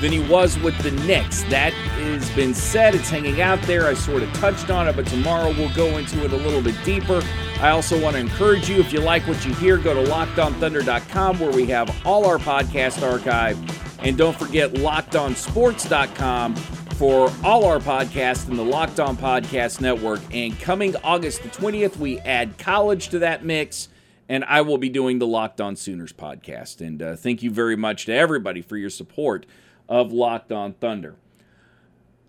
than 0.00 0.12
he 0.12 0.20
was 0.28 0.56
with 0.60 0.78
the 0.84 0.92
Knicks? 0.92 1.42
That 1.50 1.72
has 1.72 2.30
been 2.36 2.54
said. 2.54 2.94
It's 2.94 3.10
hanging 3.10 3.40
out 3.40 3.60
there. 3.62 3.88
I 3.88 3.94
sort 3.94 4.22
of 4.22 4.32
touched 4.34 4.70
on 4.70 4.86
it, 4.86 4.94
but 4.94 5.08
tomorrow 5.08 5.52
we'll 5.54 5.74
go 5.74 5.98
into 5.98 6.24
it 6.24 6.32
a 6.32 6.36
little 6.36 6.62
bit 6.62 6.76
deeper. 6.84 7.20
I 7.58 7.70
also 7.70 8.00
want 8.00 8.14
to 8.14 8.20
encourage 8.20 8.70
you, 8.70 8.78
if 8.78 8.92
you 8.92 9.00
like 9.00 9.26
what 9.26 9.44
you 9.44 9.52
hear, 9.54 9.76
go 9.78 9.92
to 9.92 10.08
lockedonthunder.com 10.08 11.40
where 11.40 11.50
we 11.50 11.66
have 11.66 12.06
all 12.06 12.26
our 12.26 12.38
podcast 12.38 13.02
archive 13.02 13.58
and 14.04 14.18
don't 14.18 14.38
forget 14.38 14.72
lockedonsports.com 14.74 16.54
for 16.54 17.32
all 17.42 17.64
our 17.64 17.78
podcasts 17.78 18.48
in 18.48 18.56
the 18.56 18.64
Locked 18.64 19.00
On 19.00 19.16
Podcast 19.16 19.80
Network. 19.80 20.20
And 20.30 20.58
coming 20.60 20.94
August 21.02 21.42
the 21.42 21.48
20th, 21.48 21.96
we 21.96 22.20
add 22.20 22.58
college 22.58 23.08
to 23.08 23.18
that 23.20 23.44
mix. 23.44 23.88
And 24.28 24.44
I 24.44 24.60
will 24.60 24.78
be 24.78 24.90
doing 24.90 25.18
the 25.18 25.26
Locked 25.26 25.60
On 25.60 25.74
Sooners 25.74 26.12
podcast. 26.12 26.86
And 26.86 27.02
uh, 27.02 27.16
thank 27.16 27.42
you 27.42 27.50
very 27.50 27.76
much 27.76 28.06
to 28.06 28.12
everybody 28.12 28.60
for 28.62 28.76
your 28.76 28.90
support 28.90 29.46
of 29.88 30.12
Locked 30.12 30.52
On 30.52 30.74
Thunder. 30.74 31.16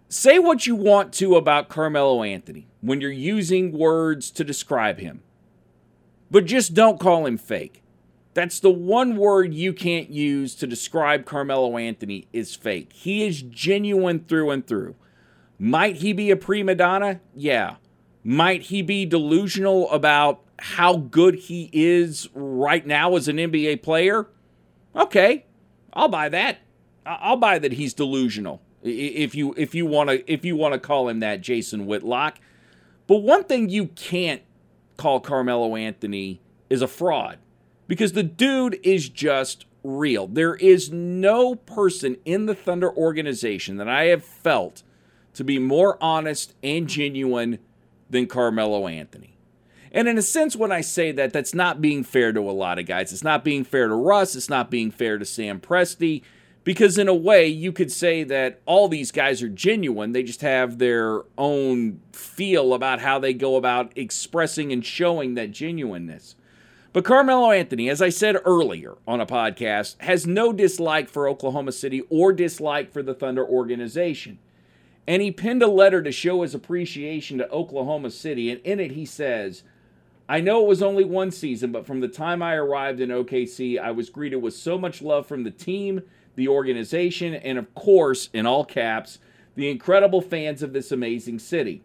Say 0.08 0.39
what 0.39 0.65
you 0.65 0.75
want 0.75 1.13
to 1.15 1.36
about 1.36 1.67
Carmelo 1.67 2.24
Anthony 2.24 2.67
when 2.79 3.01
you're 3.01 3.12
using 3.12 3.77
words 3.77 4.32
to 4.32 4.44
describe 4.44 5.00
him, 5.00 5.24
but 6.32 6.46
just 6.46 6.74
don't 6.74 7.00
call 7.00 7.25
him 7.25 7.38
fake. 7.38 7.82
That's 8.36 8.60
the 8.60 8.70
one 8.70 9.15
word 9.15 9.54
you 9.54 9.72
can't 9.72 10.10
use 10.10 10.56
to 10.56 10.68
describe 10.68 11.25
Carmelo 11.25 11.77
Anthony 11.77 12.27
is 12.34 12.54
fake. 12.54 12.92
He 12.92 13.25
is 13.25 13.42
genuine 13.42 14.25
through 14.25 14.51
and 14.51 14.68
through. 14.68 14.96
Might 15.58 15.96
he 15.98 16.12
be 16.12 16.30
a 16.32 16.36
prima 16.36 16.75
donna? 16.75 17.22
Yeah. 17.34 17.77
Might 18.25 18.63
he 18.63 18.82
be 18.82 19.06
delusional 19.06 19.89
about 19.89 20.42
how 20.60 20.98
good 20.98 21.36
he 21.36 21.70
is 21.72 22.27
right 22.34 22.86
now 22.86 23.15
as 23.15 23.30
an 23.30 23.38
NBA 23.38 23.82
player? 23.82 24.27
Okay. 24.94 25.46
I'll 25.94 26.10
buy 26.10 26.27
that. 26.27 26.58
I'll 27.06 27.38
buy 27.38 27.58
that 27.58 27.72
he's 27.72 27.94
delusional. 27.94 28.62
If 28.84 29.34
you 29.34 29.54
if 29.56 29.74
you 29.74 29.86
want 29.86 30.10
to 30.10 30.30
if 30.32 30.44
you 30.44 30.58
want 30.58 30.74
to 30.74 30.80
call 30.80 31.08
him 31.08 31.22
that 31.22 31.39
Jason 31.39 31.86
Whitlock. 31.86 32.39
But 33.08 33.20
one 33.20 33.46
thing 33.46 33.70
you 33.70 33.88
can't 33.88 34.42
call 34.98 35.22
Carmelo 35.22 35.77
Anthony 35.77 36.42
is 36.70 36.82
a 36.82 36.88
fraud 36.88 37.38
because 37.88 38.13
the 38.13 38.24
dude 38.24 38.80
is 38.84 39.10
just 39.10 39.65
real. 39.84 40.27
There 40.27 40.56
is 40.56 40.92
no 40.92 41.56
person 41.56 42.18
in 42.25 42.46
the 42.46 42.56
Thunder 42.56 42.92
organization 42.92 43.77
that 43.77 43.88
I 43.88 44.06
have 44.06 44.24
felt 44.24 44.84
to 45.34 45.44
be 45.44 45.60
more 45.60 46.01
honest 46.01 46.54
and 46.63 46.88
genuine 46.88 47.60
than 48.10 48.27
Carmelo 48.27 48.88
Anthony. 48.88 49.38
And 49.92 50.08
in 50.08 50.18
a 50.18 50.22
sense, 50.22 50.56
when 50.56 50.72
I 50.72 50.82
say 50.82 51.12
that, 51.13 51.32
that's 51.32 51.54
not 51.54 51.82
being 51.82 52.04
fair 52.04 52.34
to 52.34 52.42
a 52.42 52.51
lot 52.51 52.80
of 52.80 52.86
guys. 52.86 53.13
It's 53.13 53.24
not 53.24 53.46
being 53.46 53.63
fair 53.63 53.88
to 53.88 53.96
Russ. 53.96 54.36
It's 54.36 54.50
not 54.50 54.70
being 54.70 54.92
fair 54.92 55.18
to 55.18 55.25
Sam 55.25 55.60
Presti. 55.60 56.22
Because 56.65 56.98
in 56.98 57.08
a 57.08 57.13
way, 57.13 57.48
you 57.48 57.72
could 57.72 57.92
say 57.92 58.24
that 58.24 58.60
all 58.65 58.88
these 58.88 59.12
guys 59.12 59.42
are 59.42 59.48
genuine. 59.48 60.12
They 60.12 60.24
just 60.24 60.42
have 60.42 60.80
their 60.80 61.22
own 61.38 62.01
feel 62.12 62.74
about 62.74 63.00
how 63.00 63.20
they 63.20 63.34
go 63.34 63.56
about 63.56 63.94
expressing 63.96 64.74
and 64.74 64.84
showing 64.84 65.36
that 65.36 65.51
genuineness. 65.51 66.36
But 66.96 67.04
Carmelo 67.04 67.52
Anthony, 67.52 67.90
as 67.90 68.02
I 68.02 68.08
said 68.08 68.38
earlier 68.46 68.94
on 69.06 69.20
a 69.20 69.25
podcast, 69.25 70.00
has 70.00 70.25
no 70.25 70.54
dislike 70.54 71.10
for 71.10 71.28
Oklahoma 71.28 71.74
City 71.74 72.04
or 72.10 72.32
dislike 72.32 72.94
for 72.94 73.04
the 73.04 73.14
Thunder 73.14 73.46
organization. 73.46 74.40
And 75.06 75.22
he 75.22 75.30
penned 75.30 75.62
a 75.62 75.68
letter 75.68 76.02
to 76.02 76.12
show 76.14 76.42
his 76.42 76.56
appreciation 76.56 77.38
to 77.40 77.50
Oklahoma 77.50 78.12
City. 78.12 78.50
And 78.50 78.62
in 78.62 78.80
it, 78.80 78.92
he 78.92 79.06
says, 79.06 79.64
I 80.30 80.40
know 80.40 80.64
it 80.64 80.70
was 80.70 80.82
only 80.82 81.04
one 81.04 81.32
season, 81.32 81.74
but 81.74 81.86
from 81.86 82.00
the 82.00 82.08
time 82.08 82.42
I 82.42 82.56
arrived 82.56 83.02
in 83.02 83.10
OKC, 83.10 83.78
I 83.78 83.92
was 83.92 84.10
greeted 84.10 84.38
with 84.38 84.54
so 84.54 84.78
much 84.78 85.02
love 85.02 85.28
from 85.28 85.44
the 85.44 85.52
team, 85.52 86.02
the 86.38 86.48
organization, 86.48 87.34
and 87.34 87.58
of 87.58 87.75
course, 87.75 88.30
in 88.32 88.46
all 88.46 88.64
caps, 88.64 89.20
the 89.56 89.70
incredible 89.70 90.22
fans 90.22 90.64
of 90.64 90.72
this 90.72 90.94
amazing 90.94 91.40
city. 91.40 91.82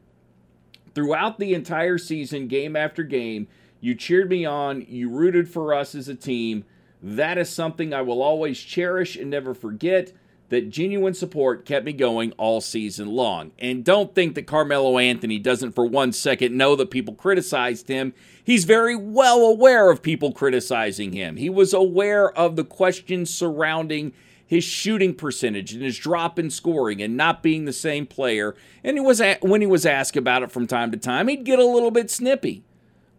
Throughout 0.95 1.41
the 1.41 1.53
entire 1.53 1.99
season, 1.99 2.47
game 2.47 2.77
after 2.77 3.03
game, 3.03 3.49
you 3.81 3.95
cheered 3.95 4.29
me 4.29 4.45
on, 4.45 4.85
you 4.89 5.09
rooted 5.09 5.49
for 5.49 5.75
us 5.75 5.95
as 5.95 6.09
a 6.09 6.15
team. 6.15 6.65
That 7.03 7.39
is 7.39 7.49
something 7.49 7.95
I 7.95 8.03
will 8.03 8.23
always 8.23 8.61
cherish 8.61 9.17
and 9.17 9.31
never 9.31 9.55
forget 9.55 10.13
that 10.51 10.69
genuine 10.69 11.15
support 11.15 11.65
kept 11.65 11.87
me 11.87 11.93
going 11.93 12.33
all 12.33 12.61
season 12.61 13.09
long. 13.09 13.53
And 13.59 13.85
don't 13.85 14.15
think 14.15 14.35
that 14.35 14.47
Carmelo 14.47 14.99
Anthony 14.99 15.39
doesn't 15.39 15.73
for 15.73 15.87
one 15.87 16.13
second 16.13 16.57
know 16.57 16.77
that 16.77 16.91
people 16.91 17.15
criticized 17.15 17.89
him. 17.89 18.13
He's 18.43 18.65
very 18.65 18.97
well 18.97 19.41
aware 19.43 19.91
of 19.91 20.03
people 20.03 20.33
criticizing 20.33 21.13
him. 21.13 21.37
He 21.37 21.49
was 21.49 21.73
aware 21.73 22.31
of 22.37 22.57
the 22.57 22.65
questions 22.65 23.33
surrounding 23.33 24.13
his 24.45 24.65
shooting 24.65 25.15
percentage 25.15 25.73
and 25.73 25.83
his 25.83 25.97
drop 25.97 26.37
in 26.37 26.51
scoring 26.51 27.01
and 27.01 27.17
not 27.17 27.45
being 27.45 27.65
the 27.65 27.73
same 27.73 28.05
player. 28.05 28.57
And 28.83 28.97
he 28.97 29.01
was 29.01 29.23
when 29.43 29.61
he 29.61 29.67
was 29.69 29.87
asked 29.87 30.17
about 30.17 30.43
it 30.43 30.51
from 30.51 30.67
time 30.67 30.91
to 30.91 30.97
time, 30.97 31.29
he'd 31.29 31.45
get 31.45 31.61
a 31.61 31.65
little 31.65 31.93
bit 31.93 32.11
snippy 32.11 32.65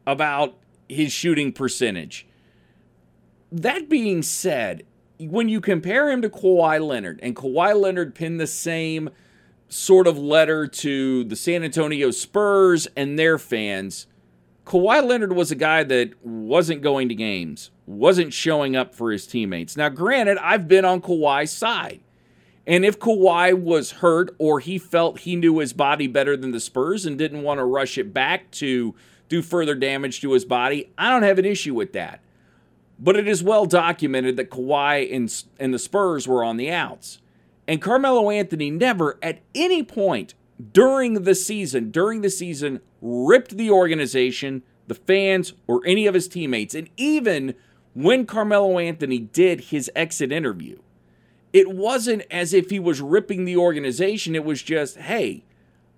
about 0.06 0.58
his 0.88 1.12
shooting 1.12 1.52
percentage. 1.52 2.28
That 3.52 3.90
being 3.90 4.22
said, 4.22 4.84
when 5.20 5.50
you 5.50 5.62
compare 5.62 6.10
him 6.10 6.22
to 6.22 6.30
Kawhi 6.30 6.86
Leonard, 6.86 7.20
and 7.22 7.36
Kawhi 7.36 7.80
Leonard 7.80 8.16
pinned 8.16 8.40
the 8.40 8.48
same 8.48 9.10
sort 9.68 10.08
of 10.08 10.18
letter 10.18 10.68
to 10.68 11.24
the 11.24 11.36
San 11.36 11.64
Antonio 11.64 12.12
Spurs 12.12 12.88
and 12.96 13.18
their 13.18 13.38
fans, 13.38 14.08
Kawhi 14.66 15.04
Leonard 15.04 15.34
was 15.34 15.52
a 15.52 15.56
guy 15.56 15.84
that 15.84 16.26
wasn't 16.26 16.82
going 16.82 17.10
to 17.10 17.16
games, 17.16 17.72
wasn't 17.86 18.34
showing 18.34 18.76
up 18.76 18.94
for 18.94 19.12
his 19.12 19.28
teammates. 19.28 19.76
Now, 19.76 19.90
granted, 19.90 20.38
I've 20.38 20.68
been 20.68 20.86
on 20.86 21.02
Kawhi's 21.02 21.52
side. 21.52 22.02
And 22.68 22.86
if 22.86 23.00
Kawhi 23.00 23.60
was 23.60 23.92
hurt 23.92 24.36
or 24.38 24.60
he 24.60 24.78
felt 24.78 25.22
he 25.22 25.36
knew 25.36 25.58
his 25.58 25.74
body 25.74 26.08
better 26.08 26.38
than 26.38 26.52
the 26.52 26.60
Spurs 26.60 27.06
and 27.06 27.18
didn't 27.18 27.42
want 27.42 27.58
to 27.58 27.66
rush 27.66 27.98
it 27.98 28.14
back 28.14 28.52
to 28.52 28.96
do 29.32 29.42
further 29.42 29.76
damage 29.76 30.20
to 30.20 30.34
his 30.34 30.44
body, 30.44 30.92
I 30.98 31.10
don't 31.10 31.24
have 31.24 31.40
an 31.40 31.46
issue 31.46 31.74
with 31.74 31.94
that. 31.94 32.20
But 33.00 33.16
it 33.16 33.30
is 33.30 33.42
well 33.42 33.66
documented 33.66 34.36
that 34.36 34.52
Kawhi 34.52 35.16
and, 35.16 35.44
and 35.58 35.74
the 35.74 35.80
Spurs 35.80 36.28
were 36.28 36.44
on 36.44 36.58
the 36.58 36.70
outs. 36.70 37.20
And 37.66 37.82
Carmelo 37.82 38.30
Anthony 38.30 38.70
never 38.70 39.18
at 39.24 39.42
any 39.56 39.84
point 39.84 40.34
during 40.74 41.24
the 41.24 41.34
season, 41.34 41.92
during 41.92 42.22
the 42.22 42.30
season, 42.30 42.82
ripped 43.02 43.56
the 43.56 43.72
organization, 43.72 44.64
the 44.88 44.96
fans, 44.96 45.54
or 45.66 45.82
any 45.86 46.08
of 46.08 46.14
his 46.14 46.28
teammates. 46.28 46.76
And 46.76 46.90
even 46.98 47.56
when 47.94 48.26
Carmelo 48.26 48.80
Anthony 48.80 49.20
did 49.20 49.62
his 49.62 49.90
exit 49.96 50.34
interview, 50.34 50.80
it 51.54 51.72
wasn't 51.72 52.24
as 52.30 52.54
if 52.54 52.70
he 52.70 52.80
was 52.80 53.00
ripping 53.00 53.46
the 53.46 53.56
organization. 53.56 54.36
It 54.36 54.44
was 54.44 54.62
just, 54.62 54.98
hey, 54.98 55.46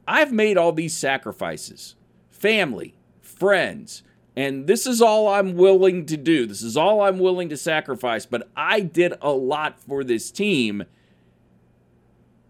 I've 0.07 0.31
made 0.31 0.55
all 0.55 0.71
these 0.71 0.95
sacrifices 0.95 1.95
family, 2.29 2.93
friends, 3.37 4.03
and 4.35 4.65
this 4.65 4.87
is 4.87 5.01
all 5.01 5.27
I'm 5.27 5.55
willing 5.55 6.05
to 6.07 6.17
do. 6.17 6.45
This 6.45 6.63
is 6.63 6.75
all 6.75 7.01
I'm 7.01 7.19
willing 7.19 7.49
to 7.49 7.57
sacrifice. 7.57 8.25
But 8.25 8.49
I 8.55 8.79
did 8.79 9.13
a 9.21 9.31
lot 9.31 9.79
for 9.79 10.03
this 10.03 10.31
team. 10.31 10.85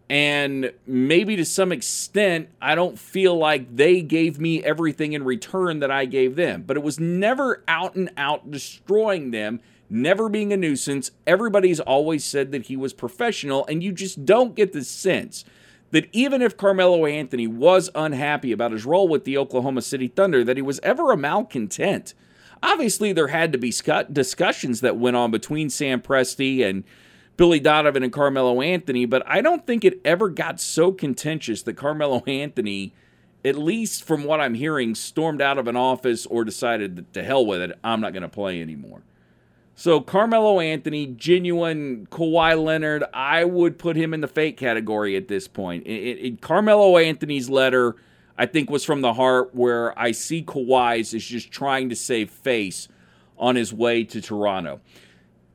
And 0.10 0.74
maybe 0.86 1.36
to 1.36 1.46
some 1.46 1.72
extent, 1.72 2.50
I 2.62 2.76
don't 2.76 3.00
feel 3.00 3.36
like 3.36 3.76
they 3.76 4.02
gave 4.02 4.40
me 4.40 4.64
everything 4.64 5.14
in 5.14 5.24
return 5.24 5.80
that 5.80 5.92
I 5.92 6.06
gave 6.06 6.36
them. 6.36 6.64
But 6.66 6.78
it 6.78 6.84
was 6.84 7.00
never 7.00 7.64
out 7.68 7.96
and 7.96 8.12
out 8.16 8.52
destroying 8.52 9.32
them, 9.32 9.60
never 9.90 10.30
being 10.30 10.54
a 10.54 10.58
nuisance. 10.58 11.12
Everybody's 11.26 11.80
always 11.80 12.24
said 12.24 12.52
that 12.52 12.68
he 12.68 12.78
was 12.78 12.94
professional, 12.94 13.66
and 13.66 13.82
you 13.84 13.92
just 13.92 14.24
don't 14.24 14.56
get 14.56 14.72
the 14.72 14.84
sense 14.84 15.46
that 15.94 16.10
even 16.12 16.42
if 16.42 16.58
Carmelo 16.58 17.06
Anthony 17.06 17.46
was 17.46 17.92
unhappy 17.94 18.52
about 18.52 18.72
his 18.72 18.84
role 18.84 19.08
with 19.08 19.26
the 19.26 19.38
Oklahoma 19.38 19.84
City 19.84 20.08
Thunder, 20.08 20.44
that 20.44 20.58
he 20.58 20.64
was 20.64 20.80
ever 20.82 21.12
a 21.12 21.18
malcontent. 21.18 22.16
Obviously, 22.64 23.14
there 23.14 23.28
had 23.28 23.52
to 23.52 23.60
be 23.60 23.72
discussions 24.12 24.82
that 24.82 24.98
went 24.98 25.16
on 25.16 25.30
between 25.30 25.70
Sam 25.70 26.02
Presti 26.02 26.66
and 26.68 26.84
Billy 27.38 27.60
Donovan 27.60 28.02
and 28.02 28.12
Carmelo 28.12 28.60
Anthony, 28.60 29.06
but 29.06 29.22
I 29.28 29.42
don't 29.42 29.68
think 29.68 29.86
it 29.86 30.02
ever 30.04 30.30
got 30.30 30.60
so 30.60 30.92
contentious 30.92 31.62
that 31.62 31.76
Carmelo 31.76 32.24
Anthony, 32.26 32.96
at 33.46 33.56
least 33.56 34.04
from 34.04 34.24
what 34.24 34.42
I'm 34.42 34.56
hearing, 34.56 34.96
stormed 34.96 35.44
out 35.44 35.60
of 35.60 35.68
an 35.68 35.76
office 35.76 36.26
or 36.26 36.44
decided 36.44 37.06
to 37.14 37.24
hell 37.24 37.46
with 37.46 37.62
it, 37.62 37.78
I'm 37.84 38.02
not 38.02 38.14
going 38.14 38.24
to 38.24 38.30
play 38.30 38.62
anymore. 38.62 39.04
So 39.76 40.00
Carmelo 40.02 40.60
Anthony, 40.60 41.08
genuine 41.08 42.08
Kawhi 42.12 42.64
Leonard, 42.64 43.04
I 43.14 43.44
would 43.44 43.80
put 43.80 43.96
him 43.96 44.14
in 44.14 44.22
the 44.22 44.28
fake 44.28 44.56
category 44.56 45.16
at 45.16 45.28
this 45.28 45.48
point. 45.48 45.88
It, 45.88 45.90
it, 46.26 46.42
Carmelo 46.42 46.98
Anthony's 46.98 47.50
letter, 47.50 47.96
I 48.38 48.46
think, 48.46 48.70
was 48.70 48.86
from 48.86 49.02
the 49.02 49.14
heart, 49.14 49.56
where 49.56 49.98
I 49.98 50.12
see 50.12 50.44
Kawhi's 50.44 51.14
is 51.14 51.26
just 51.26 51.52
trying 51.52 51.90
to 51.90 51.96
save 51.96 52.30
face 52.30 52.88
on 53.38 53.56
his 53.56 53.74
way 53.74 54.04
to 54.04 54.22
Toronto. 54.22 54.80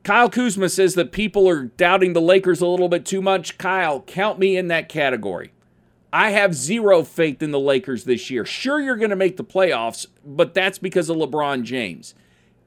Kyle 0.03 0.29
Kuzma 0.29 0.69
says 0.69 0.95
that 0.95 1.11
people 1.11 1.47
are 1.47 1.63
doubting 1.63 2.13
the 2.13 2.21
Lakers 2.21 2.61
a 2.61 2.67
little 2.67 2.89
bit 2.89 3.05
too 3.05 3.21
much. 3.21 3.57
Kyle, 3.57 4.01
count 4.01 4.39
me 4.39 4.57
in 4.57 4.67
that 4.67 4.89
category. 4.89 5.51
I 6.11 6.31
have 6.31 6.55
zero 6.55 7.03
faith 7.03 7.41
in 7.43 7.51
the 7.51 7.59
Lakers 7.59 8.03
this 8.03 8.29
year. 8.29 8.43
Sure, 8.43 8.79
you're 8.79 8.95
going 8.95 9.11
to 9.11 9.15
make 9.15 9.37
the 9.37 9.43
playoffs, 9.43 10.07
but 10.25 10.53
that's 10.53 10.79
because 10.79 11.09
of 11.09 11.17
LeBron 11.17 11.63
James. 11.63 12.15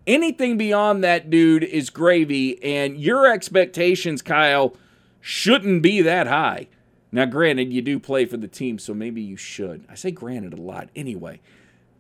Anything 0.07 0.59
beyond 0.59 1.05
that 1.05 1.31
dude 1.31 1.63
is 1.63 1.91
gravy, 1.91 2.63
and 2.63 2.99
your 2.99 3.31
expectations, 3.33 4.21
Kyle, 4.21 4.77
shouldn't 5.21 5.83
be 5.83 6.03
that 6.03 6.27
high. 6.27 6.69
Now, 7.13 7.27
granted, 7.27 7.73
you 7.73 7.83
do 7.83 8.01
play 8.01 8.25
for 8.25 8.37
the 8.37 8.49
team, 8.49 8.79
so 8.79 8.95
maybe 8.95 9.23
you 9.23 9.37
should. 9.37 9.85
I 9.89 9.95
say 9.95 10.11
granted 10.11 10.55
a 10.55 10.61
lot. 10.61 10.89
Anyway, 10.97 11.41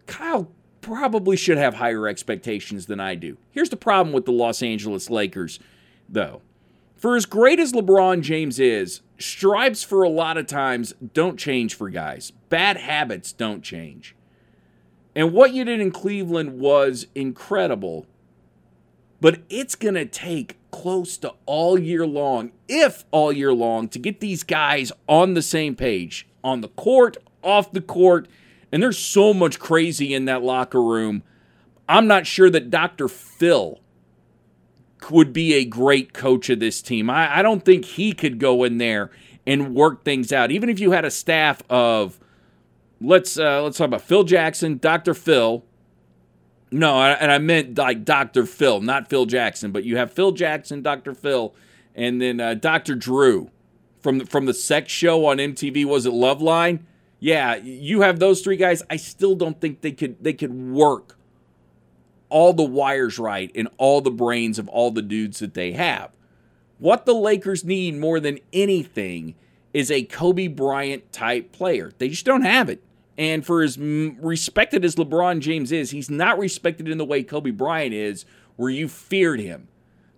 Kyle 0.06 0.50
probably 0.80 1.36
should 1.36 1.58
have 1.58 1.74
higher 1.74 2.08
expectations 2.08 2.86
than 2.86 2.98
I 2.98 3.14
do. 3.14 3.36
Here's 3.52 3.70
the 3.70 3.76
problem 3.76 4.12
with 4.12 4.24
the 4.24 4.32
Los 4.32 4.62
Angeles 4.62 5.08
Lakers, 5.08 5.60
though. 6.08 6.42
For 6.96 7.14
as 7.14 7.26
great 7.26 7.60
as 7.60 7.72
LeBron 7.72 8.22
James 8.22 8.58
is, 8.58 9.00
stripes 9.18 9.82
for 9.82 10.02
a 10.02 10.08
lot 10.08 10.38
of 10.38 10.46
times 10.46 10.94
don't 11.14 11.38
change 11.38 11.74
for 11.74 11.90
guys. 11.90 12.32
Bad 12.48 12.76
habits 12.76 13.32
don't 13.32 13.62
change. 13.62 14.16
And 15.14 15.32
what 15.32 15.52
you 15.52 15.64
did 15.64 15.80
in 15.80 15.90
Cleveland 15.90 16.58
was 16.58 17.06
incredible. 17.14 18.06
But 19.20 19.40
it's 19.48 19.74
going 19.74 19.94
to 19.94 20.06
take 20.06 20.58
close 20.70 21.16
to 21.18 21.34
all 21.46 21.78
year 21.78 22.06
long, 22.06 22.50
if 22.66 23.04
all 23.10 23.32
year 23.32 23.52
long, 23.52 23.88
to 23.88 23.98
get 23.98 24.20
these 24.20 24.42
guys 24.42 24.90
on 25.08 25.34
the 25.34 25.42
same 25.42 25.76
page 25.76 26.26
on 26.42 26.60
the 26.60 26.68
court, 26.68 27.16
off 27.42 27.72
the 27.72 27.80
court. 27.80 28.26
And 28.72 28.82
there's 28.82 28.98
so 28.98 29.32
much 29.32 29.58
crazy 29.60 30.12
in 30.14 30.24
that 30.24 30.42
locker 30.42 30.82
room. 30.82 31.22
I'm 31.88 32.06
not 32.06 32.26
sure 32.26 32.50
that 32.50 32.70
Dr. 32.70 33.06
Phil 33.06 33.78
would 35.10 35.32
be 35.32 35.54
a 35.54 35.64
great 35.64 36.12
coach 36.12 36.48
of 36.48 36.60
this 36.60 36.80
team. 36.80 37.10
I, 37.10 37.38
I 37.38 37.42
don't 37.42 37.64
think 37.64 37.84
he 37.84 38.12
could 38.12 38.38
go 38.38 38.64
in 38.64 38.78
there 38.78 39.10
and 39.46 39.74
work 39.74 40.04
things 40.04 40.32
out. 40.32 40.50
Even 40.50 40.68
if 40.68 40.78
you 40.80 40.92
had 40.92 41.04
a 41.04 41.10
staff 41.10 41.62
of 41.68 42.18
let's 43.02 43.38
uh, 43.38 43.62
let's 43.62 43.78
talk 43.78 43.86
about 43.88 44.02
Phil 44.02 44.24
Jackson, 44.24 44.78
Dr. 44.78 45.14
Phil. 45.14 45.64
No, 46.70 47.02
and 47.02 47.30
I 47.30 47.38
meant 47.38 47.76
like 47.76 48.04
Dr. 48.04 48.46
Phil, 48.46 48.80
not 48.80 49.08
Phil 49.10 49.26
Jackson, 49.26 49.72
but 49.72 49.84
you 49.84 49.98
have 49.98 50.12
Phil 50.12 50.32
Jackson, 50.32 50.80
Dr. 50.80 51.14
Phil, 51.14 51.54
and 51.94 52.20
then 52.20 52.40
uh, 52.40 52.54
Dr. 52.54 52.94
Drew 52.94 53.50
from 54.00 54.18
the, 54.18 54.26
from 54.26 54.46
the 54.46 54.54
sex 54.54 54.90
show 54.90 55.26
on 55.26 55.36
MTV. 55.36 55.84
Was 55.84 56.06
it 56.06 56.12
Loveline? 56.12 56.80
Yeah, 57.18 57.56
you 57.56 58.00
have 58.00 58.18
those 58.18 58.40
three 58.40 58.56
guys. 58.56 58.82
I 58.88 58.96
still 58.96 59.34
don't 59.34 59.60
think 59.60 59.82
they 59.82 59.92
could 59.92 60.22
they 60.22 60.32
could 60.32 60.52
work 60.52 61.18
all 62.30 62.54
the 62.54 62.62
wires 62.62 63.18
right 63.18 63.50
and 63.54 63.68
all 63.76 64.00
the 64.00 64.10
brains 64.10 64.58
of 64.58 64.66
all 64.68 64.90
the 64.90 65.02
dudes 65.02 65.38
that 65.40 65.54
they 65.54 65.72
have. 65.72 66.10
What 66.78 67.04
the 67.06 67.14
Lakers 67.14 67.64
need 67.64 67.96
more 67.96 68.18
than 68.18 68.40
anything 68.52 69.34
is 69.72 69.90
a 69.90 70.02
Kobe 70.02 70.48
Bryant 70.48 71.12
type 71.12 71.52
player. 71.52 71.92
They 71.98 72.08
just 72.08 72.24
don't 72.24 72.42
have 72.42 72.68
it. 72.68 72.82
And 73.18 73.44
for 73.44 73.62
as 73.62 73.78
respected 73.78 74.84
as 74.84 74.96
LeBron 74.96 75.40
James 75.40 75.70
is, 75.70 75.90
he's 75.90 76.10
not 76.10 76.38
respected 76.38 76.88
in 76.88 76.98
the 76.98 77.04
way 77.04 77.22
Kobe 77.22 77.50
Bryant 77.50 77.94
is, 77.94 78.24
where 78.56 78.70
you 78.70 78.88
feared 78.88 79.40
him. 79.40 79.68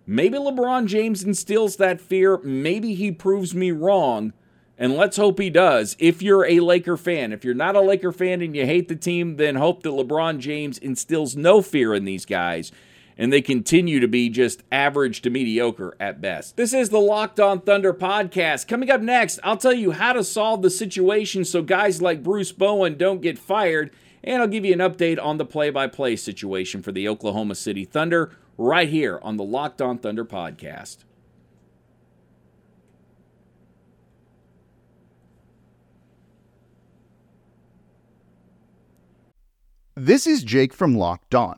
Maybe 0.07 0.37
LeBron 0.37 0.85
James 0.85 1.23
instills 1.23 1.77
that 1.77 1.99
fear. 1.99 2.37
Maybe 2.37 2.93
he 2.95 3.11
proves 3.11 3.53
me 3.55 3.71
wrong. 3.71 4.33
And 4.77 4.95
let's 4.95 5.17
hope 5.17 5.39
he 5.39 5.49
does. 5.49 5.95
If 5.99 6.21
you're 6.21 6.45
a 6.45 6.59
Laker 6.59 6.97
fan, 6.97 7.31
if 7.31 7.45
you're 7.45 7.53
not 7.53 7.75
a 7.75 7.81
Laker 7.81 8.11
fan 8.11 8.41
and 8.41 8.55
you 8.55 8.65
hate 8.65 8.87
the 8.87 8.95
team, 8.95 9.37
then 9.37 9.55
hope 9.55 9.83
that 9.83 9.89
LeBron 9.89 10.39
James 10.39 10.77
instills 10.77 11.35
no 11.35 11.61
fear 11.61 11.93
in 11.93 12.05
these 12.05 12.25
guys 12.25 12.71
and 13.17 13.31
they 13.31 13.41
continue 13.41 13.99
to 13.99 14.07
be 14.07 14.29
just 14.29 14.63
average 14.71 15.21
to 15.21 15.29
mediocre 15.29 15.95
at 15.99 16.21
best. 16.21 16.57
This 16.57 16.73
is 16.73 16.89
the 16.89 16.99
Locked 16.99 17.39
On 17.39 17.61
Thunder 17.61 17.93
podcast. 17.93 18.67
Coming 18.67 18.91
up 18.91 19.01
next, 19.01 19.39
I'll 19.43 19.57
tell 19.57 19.73
you 19.73 19.91
how 19.91 20.13
to 20.13 20.23
solve 20.23 20.61
the 20.61 20.69
situation 20.69 21.45
so 21.45 21.61
guys 21.61 22.01
like 22.01 22.23
Bruce 22.23 22.51
Bowen 22.51 22.97
don't 22.97 23.21
get 23.21 23.39
fired, 23.39 23.91
and 24.23 24.41
I'll 24.41 24.47
give 24.47 24.65
you 24.65 24.73
an 24.73 24.79
update 24.79 25.23
on 25.23 25.37
the 25.37 25.45
play 25.45 25.69
by 25.69 25.87
play 25.87 26.15
situation 26.15 26.81
for 26.81 26.91
the 26.91 27.07
Oklahoma 27.07 27.55
City 27.55 27.85
Thunder 27.85 28.31
right 28.57 28.89
here 28.89 29.19
on 29.21 29.37
the 29.37 29.43
Locked 29.43 29.81
On 29.81 29.97
Thunder 29.97 30.25
podcast. 30.25 30.97
This 39.97 40.27
is 40.27 40.43
Jake 40.43 40.73
from 40.73 40.97
Locked 40.97 41.33
On. 41.33 41.57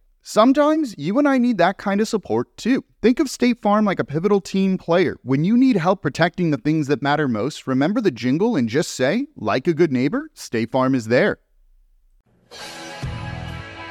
Sometimes 0.23 0.93
you 0.99 1.17
and 1.17 1.27
I 1.27 1.39
need 1.39 1.57
that 1.57 1.79
kind 1.79 1.99
of 1.99 2.07
support 2.07 2.55
too. 2.55 2.83
Think 3.01 3.19
of 3.19 3.27
State 3.27 3.59
Farm 3.59 3.85
like 3.85 3.99
a 3.99 4.03
pivotal 4.03 4.39
team 4.39 4.77
player. 4.77 5.17
When 5.23 5.43
you 5.43 5.57
need 5.57 5.77
help 5.77 6.03
protecting 6.03 6.51
the 6.51 6.57
things 6.57 6.85
that 6.87 7.01
matter 7.01 7.27
most, 7.27 7.65
remember 7.65 8.01
the 8.01 8.11
jingle 8.11 8.55
and 8.55 8.69
just 8.69 8.91
say, 8.91 9.27
like 9.35 9.65
a 9.65 9.73
good 9.73 9.91
neighbor, 9.91 10.29
State 10.35 10.71
Farm 10.71 10.93
is 10.93 11.07
there. 11.07 11.39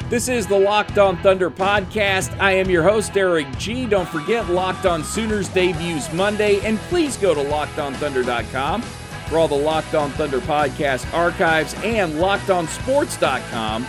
This 0.08 0.28
is 0.28 0.46
the 0.46 0.58
Locked 0.58 0.98
On 0.98 1.16
Thunder 1.18 1.50
podcast. 1.50 2.36
I 2.38 2.52
am 2.52 2.70
your 2.70 2.84
host, 2.84 3.16
Eric 3.16 3.46
G. 3.58 3.86
Don't 3.86 4.08
forget, 4.08 4.48
Locked 4.50 4.86
On 4.86 5.02
Sooners 5.02 5.48
debuts 5.48 6.12
Monday, 6.12 6.60
and 6.60 6.78
please 6.78 7.16
go 7.16 7.34
to 7.34 7.40
lockedonthunder.com 7.40 8.82
for 8.82 9.38
all 9.38 9.48
the 9.48 9.54
Locked 9.54 9.94
On 9.96 10.10
Thunder 10.12 10.40
podcast 10.40 11.12
archives 11.12 11.74
and 11.82 12.14
lockedonsports.com 12.14 13.86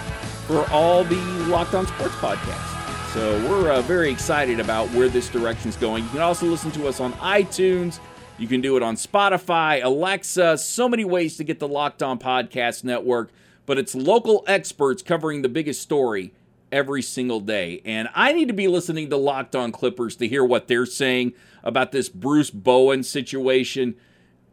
for 0.51 0.69
all 0.69 1.05
the 1.05 1.15
Locked 1.47 1.75
On 1.75 1.87
Sports 1.87 2.15
podcasts. 2.15 3.13
So 3.13 3.49
we're 3.49 3.71
uh, 3.71 3.81
very 3.83 4.11
excited 4.11 4.59
about 4.59 4.89
where 4.89 5.07
this 5.07 5.29
direction 5.29 5.69
is 5.69 5.77
going. 5.77 6.03
You 6.03 6.09
can 6.09 6.19
also 6.19 6.45
listen 6.45 6.71
to 6.71 6.89
us 6.89 6.99
on 6.99 7.13
iTunes. 7.13 8.01
You 8.37 8.49
can 8.49 8.59
do 8.59 8.75
it 8.75 8.83
on 8.83 8.97
Spotify, 8.97 9.81
Alexa, 9.81 10.57
so 10.57 10.89
many 10.89 11.05
ways 11.05 11.37
to 11.37 11.45
get 11.45 11.59
the 11.59 11.69
Locked 11.69 12.03
On 12.03 12.19
Podcast 12.19 12.83
Network. 12.83 13.31
But 13.65 13.77
it's 13.77 13.95
local 13.95 14.43
experts 14.45 15.01
covering 15.01 15.41
the 15.41 15.47
biggest 15.47 15.81
story 15.81 16.33
every 16.69 17.01
single 17.01 17.39
day. 17.39 17.81
And 17.85 18.09
I 18.13 18.33
need 18.33 18.49
to 18.49 18.53
be 18.53 18.67
listening 18.67 19.09
to 19.09 19.15
Locked 19.15 19.55
On 19.55 19.71
Clippers 19.71 20.17
to 20.17 20.27
hear 20.27 20.43
what 20.43 20.67
they're 20.67 20.85
saying 20.85 21.31
about 21.63 21.93
this 21.93 22.09
Bruce 22.09 22.49
Bowen 22.49 23.03
situation. 23.03 23.95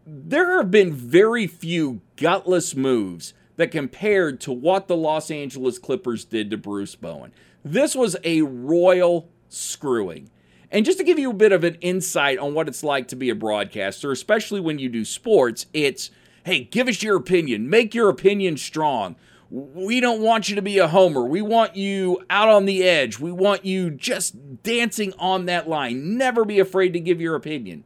There 0.06 0.58
have 0.58 0.70
been 0.70 0.92
very 0.92 1.48
few 1.48 2.02
gutless 2.14 2.76
moves 2.76 3.34
that 3.58 3.70
compared 3.70 4.40
to 4.40 4.52
what 4.52 4.88
the 4.88 4.96
Los 4.96 5.30
Angeles 5.30 5.78
Clippers 5.78 6.24
did 6.24 6.48
to 6.50 6.56
Bruce 6.56 6.94
Bowen. 6.94 7.32
This 7.64 7.94
was 7.94 8.16
a 8.24 8.42
royal 8.42 9.28
screwing. 9.48 10.30
And 10.70 10.86
just 10.86 10.98
to 10.98 11.04
give 11.04 11.18
you 11.18 11.30
a 11.30 11.34
bit 11.34 11.52
of 11.52 11.64
an 11.64 11.74
insight 11.80 12.38
on 12.38 12.54
what 12.54 12.68
it's 12.68 12.84
like 12.84 13.08
to 13.08 13.16
be 13.16 13.30
a 13.30 13.34
broadcaster, 13.34 14.12
especially 14.12 14.60
when 14.60 14.78
you 14.78 14.88
do 14.88 15.04
sports, 15.04 15.66
it's 15.74 16.10
hey, 16.44 16.60
give 16.60 16.88
us 16.88 17.02
your 17.02 17.16
opinion, 17.16 17.68
make 17.68 17.94
your 17.94 18.08
opinion 18.08 18.56
strong. 18.56 19.16
We 19.50 19.98
don't 20.00 20.22
want 20.22 20.48
you 20.48 20.54
to 20.54 20.62
be 20.62 20.78
a 20.78 20.88
homer. 20.88 21.24
We 21.24 21.42
want 21.42 21.74
you 21.74 22.24
out 22.30 22.48
on 22.48 22.64
the 22.64 22.84
edge. 22.84 23.18
We 23.18 23.32
want 23.32 23.64
you 23.64 23.90
just 23.90 24.62
dancing 24.62 25.12
on 25.18 25.46
that 25.46 25.68
line. 25.68 26.16
Never 26.16 26.44
be 26.44 26.60
afraid 26.60 26.92
to 26.92 27.00
give 27.00 27.20
your 27.20 27.34
opinion. 27.34 27.84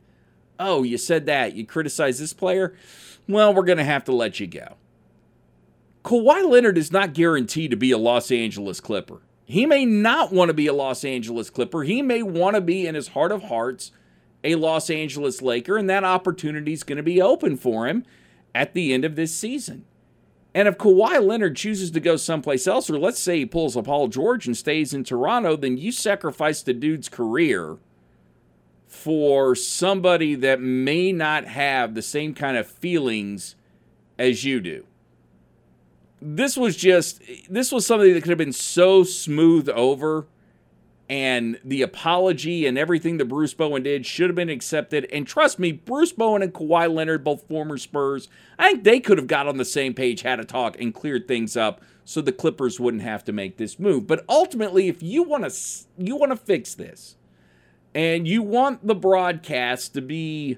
Oh, 0.61 0.83
you 0.83 0.99
said 0.99 1.27
that. 1.27 1.55
You 1.55 1.65
criticize 1.65 2.19
this 2.19 2.33
player? 2.33 2.75
Well, 3.29 3.55
we're 3.55 3.63
going 3.63 3.79
to 3.79 3.85
have 3.85 4.05
to 4.05 4.13
let 4.13 4.39
you 4.39 4.49
go. 4.49 4.77
Kawhi 6.05 6.49
Leonard 6.49 6.77
is 6.77 6.91
not 6.91 7.15
guaranteed 7.15 7.71
to 7.71 7.77
be 7.77 7.93
a 7.93 7.99
Los 7.99 8.33
Angeles 8.33 8.81
Clipper. 8.81 9.21
He 9.45 9.67
may 9.67 9.85
not 9.85 10.33
want 10.33 10.49
to 10.49 10.55
be 10.55 10.67
a 10.67 10.73
Los 10.73 11.05
Angeles 11.05 11.49
Clipper. 11.49 11.85
He 11.85 12.03
may 12.03 12.23
want 12.23 12.57
to 12.57 12.61
be, 12.61 12.87
in 12.87 12.95
his 12.95 13.09
heart 13.09 13.31
of 13.31 13.45
hearts, 13.45 13.93
a 14.43 14.57
Los 14.57 14.91
Angeles 14.91 15.41
Laker, 15.41 15.77
and 15.77 15.89
that 15.89 16.05
opportunity 16.05 16.73
is 16.73 16.83
going 16.83 16.97
to 16.97 17.03
be 17.03 17.23
open 17.23 17.57
for 17.57 17.87
him 17.87 18.05
at 18.55 18.75
the 18.75 18.93
end 18.93 19.05
of 19.05 19.15
this 19.15 19.33
season. 19.33 19.85
And 20.55 20.67
if 20.67 20.77
Kawhi 20.77 21.25
Leonard 21.25 21.57
chooses 21.57 21.91
to 21.93 22.01
go 22.01 22.17
someplace 22.17 22.67
else, 22.67 22.91
or 22.91 22.99
let's 22.99 23.21
say 23.21 23.39
he 23.39 23.47
pulls 23.47 23.77
a 23.77 23.83
Paul 23.83 24.09
George 24.09 24.47
and 24.47 24.57
stays 24.57 24.93
in 24.93 25.05
Toronto, 25.05 25.57
then 25.57 25.79
you 25.79 25.93
sacrifice 25.93 26.63
the 26.63 26.75
dude's 26.75 27.09
career 27.09 27.79
for 28.87 29.55
somebody 29.55 30.35
that 30.35 30.61
may 30.61 31.13
not 31.13 31.47
have 31.47 31.95
the 31.95 32.03
same 32.03 32.35
kind 32.35 32.57
of 32.57 32.67
feelings 32.67 33.55
as 34.19 34.45
you 34.45 34.61
do 34.61 34.85
this 36.23 36.57
was 36.57 36.77
just 36.77 37.21
this 37.51 37.73
was 37.73 37.87
something 37.87 38.15
that 38.15 38.23
could 38.23 38.31
have 38.31 38.39
been 38.39 38.53
so 38.53 39.05
smooth 39.05 39.69
over 39.69 40.27
and 41.09 41.59
the 41.63 41.83
apology 41.83 42.65
and 42.65 42.79
everything 42.79 43.19
that 43.19 43.27
Bruce 43.27 43.53
Bowen 43.53 43.83
did 43.83 44.07
should 44.07 44.31
have 44.31 44.35
been 44.35 44.49
accepted. 44.49 45.07
And 45.13 45.27
trust 45.27 45.59
me, 45.59 45.73
Bruce 45.73 46.13
Bowen 46.13 46.41
and 46.41 46.55
Kawhi 46.55 46.91
Leonard, 46.91 47.23
both 47.23 47.47
former 47.47 47.77
Spurs, 47.77 48.29
I 48.59 48.71
think 48.71 48.85
they 48.85 49.01
could 49.01 49.19
have 49.19 49.27
got 49.27 49.47
on 49.47 49.59
the 49.59 49.65
same 49.67 49.93
page, 49.93 50.23
had 50.23 50.41
a 50.41 50.45
talk, 50.45 50.81
and 50.81 50.95
cleared 50.95 51.29
things 51.29 51.55
up 51.55 51.83
so 52.05 52.23
the 52.23 52.33
Clippers 52.33 52.81
wouldn't 52.81 53.03
have 53.03 53.25
to 53.25 53.33
make 53.33 53.59
this 53.59 53.79
move. 53.79 54.07
But 54.07 54.25
ultimately, 54.29 54.89
if 54.89 55.03
you 55.03 55.23
want 55.23 55.45
to 55.45 55.85
you 55.99 56.17
want 56.17 56.33
to 56.33 56.37
fix 56.37 56.75
this, 56.75 57.17
and 57.95 58.27
you 58.27 58.43
want 58.43 58.87
the 58.87 58.95
broadcast 58.95 59.93
to 59.95 60.01
be 60.01 60.57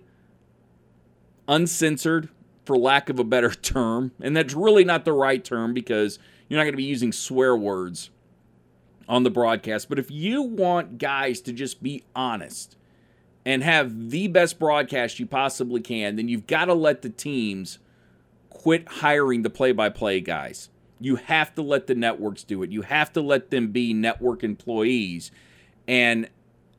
uncensored, 1.49 2.29
for 2.65 2.77
lack 2.77 3.09
of 3.09 3.19
a 3.19 3.25
better 3.25 3.51
term. 3.55 4.13
And 4.21 4.37
that's 4.37 4.55
really 4.55 4.85
not 4.85 5.05
the 5.05 5.13
right 5.13 5.45
term 5.45 5.75
because 5.75 6.19
you're 6.49 6.59
not 6.59 6.65
going 6.65 6.75
to 6.75 6.79
be 6.79 6.85
using 6.85 7.13
swear 7.13 7.57
words 7.57 8.11
on 9.09 9.23
the 9.23 9.31
broadcast. 9.31 9.89
But 9.89 9.99
if 9.99 10.11
you 10.11 10.43
want 10.43 10.99
guys 10.99 11.41
to 11.43 11.53
just 11.53 11.83
be 11.83 12.05
honest 12.15 12.77
and 13.45 13.63
have 13.63 14.11
the 14.11 14.29
best 14.29 14.59
broadcast 14.59 15.19
you 15.19 15.27
possibly 15.27 15.81
can, 15.81 16.17
then 16.17 16.29
you've 16.29 16.47
got 16.47 16.67
to 16.67 16.75
let 16.75 17.03
the 17.03 17.11
teams 17.11 17.79
quit 18.49 18.89
hiring 18.89 19.43
the 19.43 19.51
play 19.51 19.73
by 19.73 19.89
play 19.89 20.21
guys. 20.21 20.71
You 21.01 21.17
have 21.17 21.55
to 21.57 21.63
let 21.63 21.87
the 21.87 21.95
networks 21.95 22.45
do 22.45 22.63
it. 22.63 22.71
You 22.71 22.83
have 22.83 23.13
to 23.13 23.21
let 23.21 23.51
them 23.51 23.69
be 23.69 23.93
network 23.93 24.43
employees. 24.43 25.31
And 25.87 26.31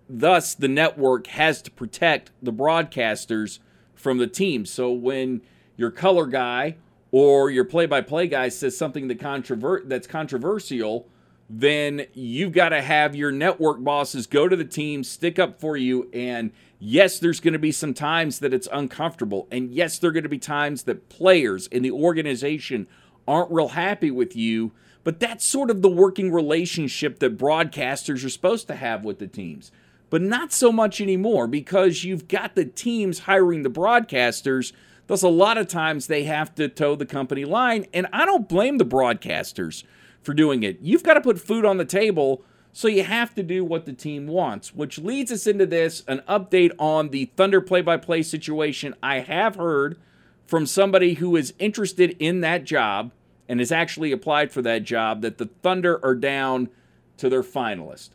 thus, 0.10 0.56
the 0.56 0.67
network 0.67 1.28
has 1.28 1.62
to 1.63 1.71
protect 1.71 2.32
the 2.41 2.54
broadcasters 2.54 3.60
from 3.93 4.17
the 4.17 4.28
team. 4.28 4.65
So 4.65 4.91
when 4.91 5.41
your 5.77 5.91
color 5.91 6.25
guy 6.25 6.75
or 7.11 7.49
your 7.49 7.65
play-by-play 7.65 8.27
guy 8.27 8.49
says 8.49 8.77
something 8.77 9.07
that 9.07 9.83
that's 9.85 10.07
controversial, 10.07 11.07
then 11.49 12.05
you've 12.13 12.51
got 12.51 12.69
to 12.69 12.81
have 12.81 13.15
your 13.15 13.31
network 13.31 13.83
bosses 13.83 14.27
go 14.27 14.47
to 14.47 14.55
the 14.55 14.65
team, 14.65 15.03
stick 15.03 15.38
up 15.38 15.59
for 15.59 15.77
you, 15.77 16.09
and 16.11 16.51
yes, 16.79 17.19
there's 17.19 17.39
going 17.39 17.53
to 17.53 17.59
be 17.59 17.71
some 17.71 17.93
times 17.93 18.39
that 18.39 18.53
it's 18.53 18.67
uncomfortable, 18.73 19.47
and 19.51 19.71
yes, 19.71 19.99
there 19.99 20.09
are 20.09 20.13
going 20.13 20.23
to 20.23 20.29
be 20.29 20.39
times 20.39 20.83
that 20.83 21.07
players 21.09 21.67
in 21.67 21.83
the 21.83 21.91
organization 21.91 22.88
aren't 23.27 23.51
real 23.51 23.69
happy 23.69 24.11
with 24.11 24.35
you. 24.35 24.71
But 25.03 25.19
that's 25.19 25.45
sort 25.45 25.69
of 25.69 25.83
the 25.83 25.89
working 25.89 26.31
relationship 26.31 27.19
that 27.19 27.38
broadcasters 27.38 28.25
are 28.25 28.29
supposed 28.29 28.67
to 28.67 28.75
have 28.75 29.05
with 29.05 29.19
the 29.19 29.27
teams. 29.27 29.71
But 30.09 30.23
not 30.23 30.51
so 30.51 30.71
much 30.71 30.99
anymore 30.99 31.45
because 31.45 32.03
you've 32.03 32.27
got 32.27 32.55
the 32.55 32.65
teams 32.65 33.19
hiring 33.19 33.61
the 33.61 33.69
broadcasters 33.69 34.73
Thus, 35.07 35.21
a 35.21 35.29
lot 35.29 35.57
of 35.57 35.67
times 35.67 36.07
they 36.07 36.23
have 36.23 36.55
to 36.55 36.67
toe 36.67 36.95
the 36.95 37.05
company 37.05 37.45
line, 37.45 37.85
and 37.93 38.07
I 38.11 38.25
don't 38.25 38.49
blame 38.49 38.77
the 38.77 38.85
broadcasters 38.85 39.83
for 40.23 40.33
doing 40.33 40.63
it. 40.63 40.79
You've 40.81 41.03
got 41.03 41.13
to 41.13 41.21
put 41.21 41.39
food 41.39 41.63
on 41.63 41.77
the 41.77 41.85
table, 41.85 42.43
so 42.73 42.87
you 42.87 43.03
have 43.03 43.35
to 43.35 43.43
do 43.43 43.63
what 43.63 43.85
the 43.85 43.93
team 43.93 44.27
wants, 44.27 44.73
which 44.73 44.97
leads 44.97 45.31
us 45.31 45.45
into 45.45 45.65
this 45.65 46.03
an 46.07 46.21
update 46.27 46.71
on 46.79 47.09
the 47.09 47.25
Thunder 47.37 47.61
play 47.61 47.81
by 47.81 47.97
play 47.97 48.23
situation. 48.23 48.95
I 49.03 49.19
have 49.19 49.55
heard 49.55 49.99
from 50.47 50.65
somebody 50.65 51.15
who 51.15 51.35
is 51.35 51.53
interested 51.59 52.15
in 52.19 52.41
that 52.41 52.63
job 52.63 53.11
and 53.47 53.59
has 53.59 53.71
actually 53.71 54.11
applied 54.11 54.51
for 54.51 54.61
that 54.63 54.83
job 54.83 55.21
that 55.21 55.37
the 55.37 55.49
Thunder 55.61 56.03
are 56.03 56.15
down 56.15 56.69
to 57.17 57.29
their 57.29 57.43
finalist. 57.43 58.09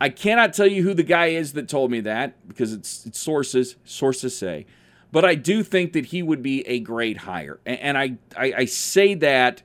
I 0.00 0.10
cannot 0.10 0.52
tell 0.52 0.66
you 0.66 0.82
who 0.82 0.94
the 0.94 1.02
guy 1.02 1.28
is 1.28 1.54
that 1.54 1.68
told 1.68 1.90
me 1.90 2.00
that 2.00 2.46
because 2.46 2.72
it's, 2.72 3.04
it's 3.04 3.18
sources, 3.18 3.76
sources 3.84 4.36
say. 4.36 4.66
But 5.10 5.24
I 5.24 5.34
do 5.34 5.62
think 5.62 5.92
that 5.94 6.06
he 6.06 6.22
would 6.22 6.42
be 6.42 6.66
a 6.66 6.80
great 6.80 7.18
hire. 7.18 7.60
And, 7.64 7.96
I, 7.96 8.16
I, 8.36 8.52
I 8.58 8.64
say 8.66 9.14
that 9.14 9.62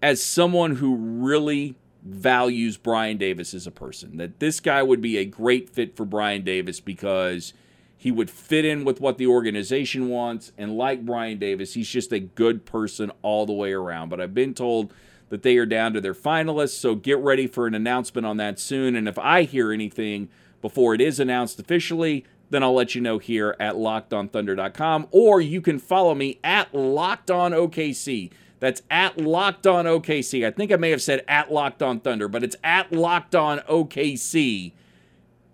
as 0.00 0.22
someone 0.22 0.76
who 0.76 0.94
really 0.96 1.76
values 2.04 2.76
Brian 2.76 3.18
Davis 3.18 3.54
as 3.54 3.66
a 3.66 3.70
person. 3.70 4.16
That 4.16 4.40
this 4.40 4.60
guy 4.60 4.82
would 4.82 5.00
be 5.00 5.18
a 5.18 5.24
great 5.24 5.68
fit 5.68 5.96
for 5.96 6.04
Brian 6.04 6.42
Davis 6.42 6.80
because 6.80 7.52
he 7.96 8.10
would 8.10 8.30
fit 8.30 8.64
in 8.64 8.84
with 8.84 9.00
what 9.00 9.18
the 9.18 9.26
organization 9.26 10.08
wants. 10.08 10.52
And 10.56 10.76
like 10.76 11.04
Brian 11.04 11.38
Davis, 11.38 11.74
he's 11.74 11.88
just 11.88 12.12
a 12.12 12.20
good 12.20 12.64
person 12.64 13.10
all 13.22 13.46
the 13.46 13.52
way 13.52 13.72
around. 13.72 14.08
But 14.08 14.20
I've 14.20 14.34
been 14.34 14.54
told 14.54 14.92
that 15.28 15.42
they 15.42 15.56
are 15.58 15.66
down 15.66 15.92
to 15.92 16.00
their 16.00 16.14
finalists. 16.14 16.78
So 16.78 16.94
get 16.94 17.18
ready 17.18 17.46
for 17.46 17.66
an 17.66 17.74
announcement 17.74 18.26
on 18.26 18.36
that 18.38 18.58
soon. 18.58 18.96
And 18.96 19.08
if 19.08 19.18
I 19.18 19.42
hear 19.42 19.72
anything 19.72 20.28
before 20.62 20.94
it 20.94 21.00
is 21.00 21.20
announced 21.20 21.60
officially, 21.60 22.24
then 22.50 22.62
I'll 22.62 22.74
let 22.74 22.94
you 22.94 23.00
know 23.00 23.18
here 23.18 23.54
at 23.60 23.74
lockedonthunder.com. 23.74 25.08
Or 25.10 25.40
you 25.40 25.60
can 25.60 25.78
follow 25.78 26.14
me 26.14 26.38
at 26.42 26.72
lockedonokc. 26.72 28.30
That's 28.60 28.82
at 28.90 29.18
Locked 29.18 29.66
On 29.66 29.84
OKC. 29.84 30.46
I 30.46 30.50
think 30.50 30.72
I 30.72 30.76
may 30.76 30.90
have 30.90 31.02
said 31.02 31.24
at 31.28 31.52
Locked 31.52 31.82
On 31.82 32.00
Thunder, 32.00 32.26
but 32.26 32.42
it's 32.42 32.56
at 32.64 32.92
Locked 32.92 33.34
On 33.34 33.60
OKC 33.60 34.72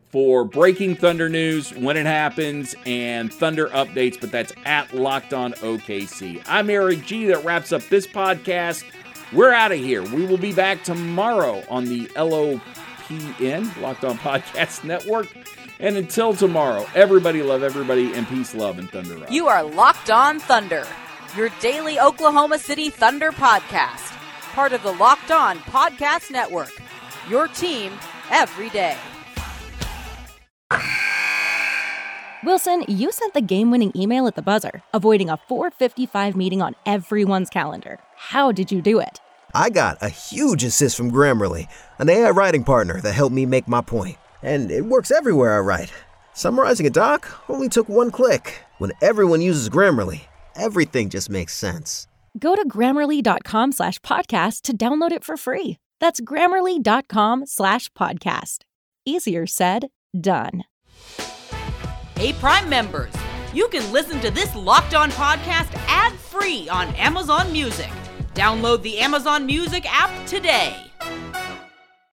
for 0.08 0.44
breaking 0.44 0.96
Thunder 0.96 1.28
news 1.28 1.74
when 1.74 1.96
it 1.96 2.06
happens 2.06 2.74
and 2.86 3.32
Thunder 3.32 3.66
updates, 3.68 4.18
but 4.20 4.30
that's 4.30 4.52
at 4.64 4.94
Locked 4.94 5.34
On 5.34 5.52
OKC. 5.54 6.42
I'm 6.46 6.70
Eric 6.70 7.04
G. 7.04 7.26
That 7.26 7.44
wraps 7.44 7.72
up 7.72 7.82
this 7.90 8.06
podcast. 8.06 8.84
We're 9.32 9.52
out 9.52 9.72
of 9.72 9.78
here. 9.78 10.02
We 10.02 10.24
will 10.24 10.38
be 10.38 10.52
back 10.52 10.84
tomorrow 10.84 11.62
on 11.68 11.86
the 11.86 12.06
LOPN, 12.14 13.80
Locked 13.82 14.04
On 14.04 14.16
Podcast 14.16 14.84
Network. 14.84 15.26
And 15.80 15.96
until 15.96 16.34
tomorrow, 16.34 16.86
everybody 16.94 17.42
love 17.42 17.62
everybody 17.62 18.12
and 18.14 18.28
peace, 18.28 18.54
love, 18.54 18.78
and 18.78 18.88
thunder. 18.90 19.16
Rock. 19.16 19.30
You 19.30 19.48
are 19.48 19.62
Locked 19.62 20.10
On 20.10 20.38
Thunder, 20.38 20.86
your 21.36 21.50
daily 21.60 21.98
Oklahoma 21.98 22.58
City 22.58 22.90
Thunder 22.90 23.32
podcast. 23.32 24.12
Part 24.54 24.72
of 24.72 24.82
the 24.82 24.92
Locked 24.92 25.32
On 25.32 25.58
Podcast 25.58 26.30
Network. 26.30 26.70
Your 27.28 27.48
team 27.48 27.92
every 28.30 28.70
day. 28.70 28.96
Wilson, 32.44 32.84
you 32.86 33.10
sent 33.10 33.32
the 33.32 33.40
game 33.40 33.70
winning 33.70 33.90
email 33.96 34.26
at 34.26 34.34
the 34.34 34.42
buzzer, 34.42 34.82
avoiding 34.92 35.30
a 35.30 35.38
455 35.48 36.36
meeting 36.36 36.60
on 36.60 36.76
everyone's 36.84 37.48
calendar. 37.48 37.98
How 38.16 38.52
did 38.52 38.70
you 38.70 38.82
do 38.82 39.00
it? 39.00 39.20
I 39.54 39.70
got 39.70 39.98
a 40.02 40.08
huge 40.08 40.62
assist 40.62 40.96
from 40.96 41.10
Grammarly, 41.10 41.68
an 41.98 42.10
AI 42.10 42.30
writing 42.30 42.64
partner 42.64 43.00
that 43.00 43.12
helped 43.12 43.34
me 43.34 43.46
make 43.46 43.66
my 43.66 43.80
point. 43.80 44.18
And 44.44 44.70
it 44.70 44.84
works 44.84 45.10
everywhere 45.10 45.56
I 45.56 45.60
write. 45.60 45.92
Summarizing 46.34 46.86
a 46.86 46.90
doc 46.90 47.26
only 47.48 47.68
took 47.68 47.88
one 47.88 48.10
click. 48.10 48.60
When 48.78 48.92
everyone 49.00 49.40
uses 49.40 49.70
Grammarly, 49.70 50.20
everything 50.54 51.08
just 51.08 51.30
makes 51.30 51.54
sense. 51.54 52.06
Go 52.38 52.54
to 52.54 52.68
grammarly.com 52.68 53.72
slash 53.72 53.98
podcast 54.00 54.62
to 54.62 54.76
download 54.76 55.12
it 55.12 55.24
for 55.24 55.36
free. 55.36 55.78
That's 55.98 56.20
grammarly.com 56.20 57.46
slash 57.46 57.88
podcast. 57.90 58.58
Easier 59.06 59.46
said, 59.46 59.88
done. 60.20 60.64
Hey, 62.16 62.32
Prime 62.34 62.68
members, 62.68 63.12
you 63.54 63.68
can 63.68 63.90
listen 63.92 64.20
to 64.20 64.30
this 64.30 64.54
Locked 64.54 64.94
On 64.94 65.10
podcast 65.12 65.72
ad 65.88 66.12
free 66.12 66.68
on 66.68 66.88
Amazon 66.96 67.50
Music. 67.50 67.90
Download 68.34 68.82
the 68.82 68.98
Amazon 68.98 69.46
Music 69.46 69.86
app 69.88 70.26
today. 70.26 70.76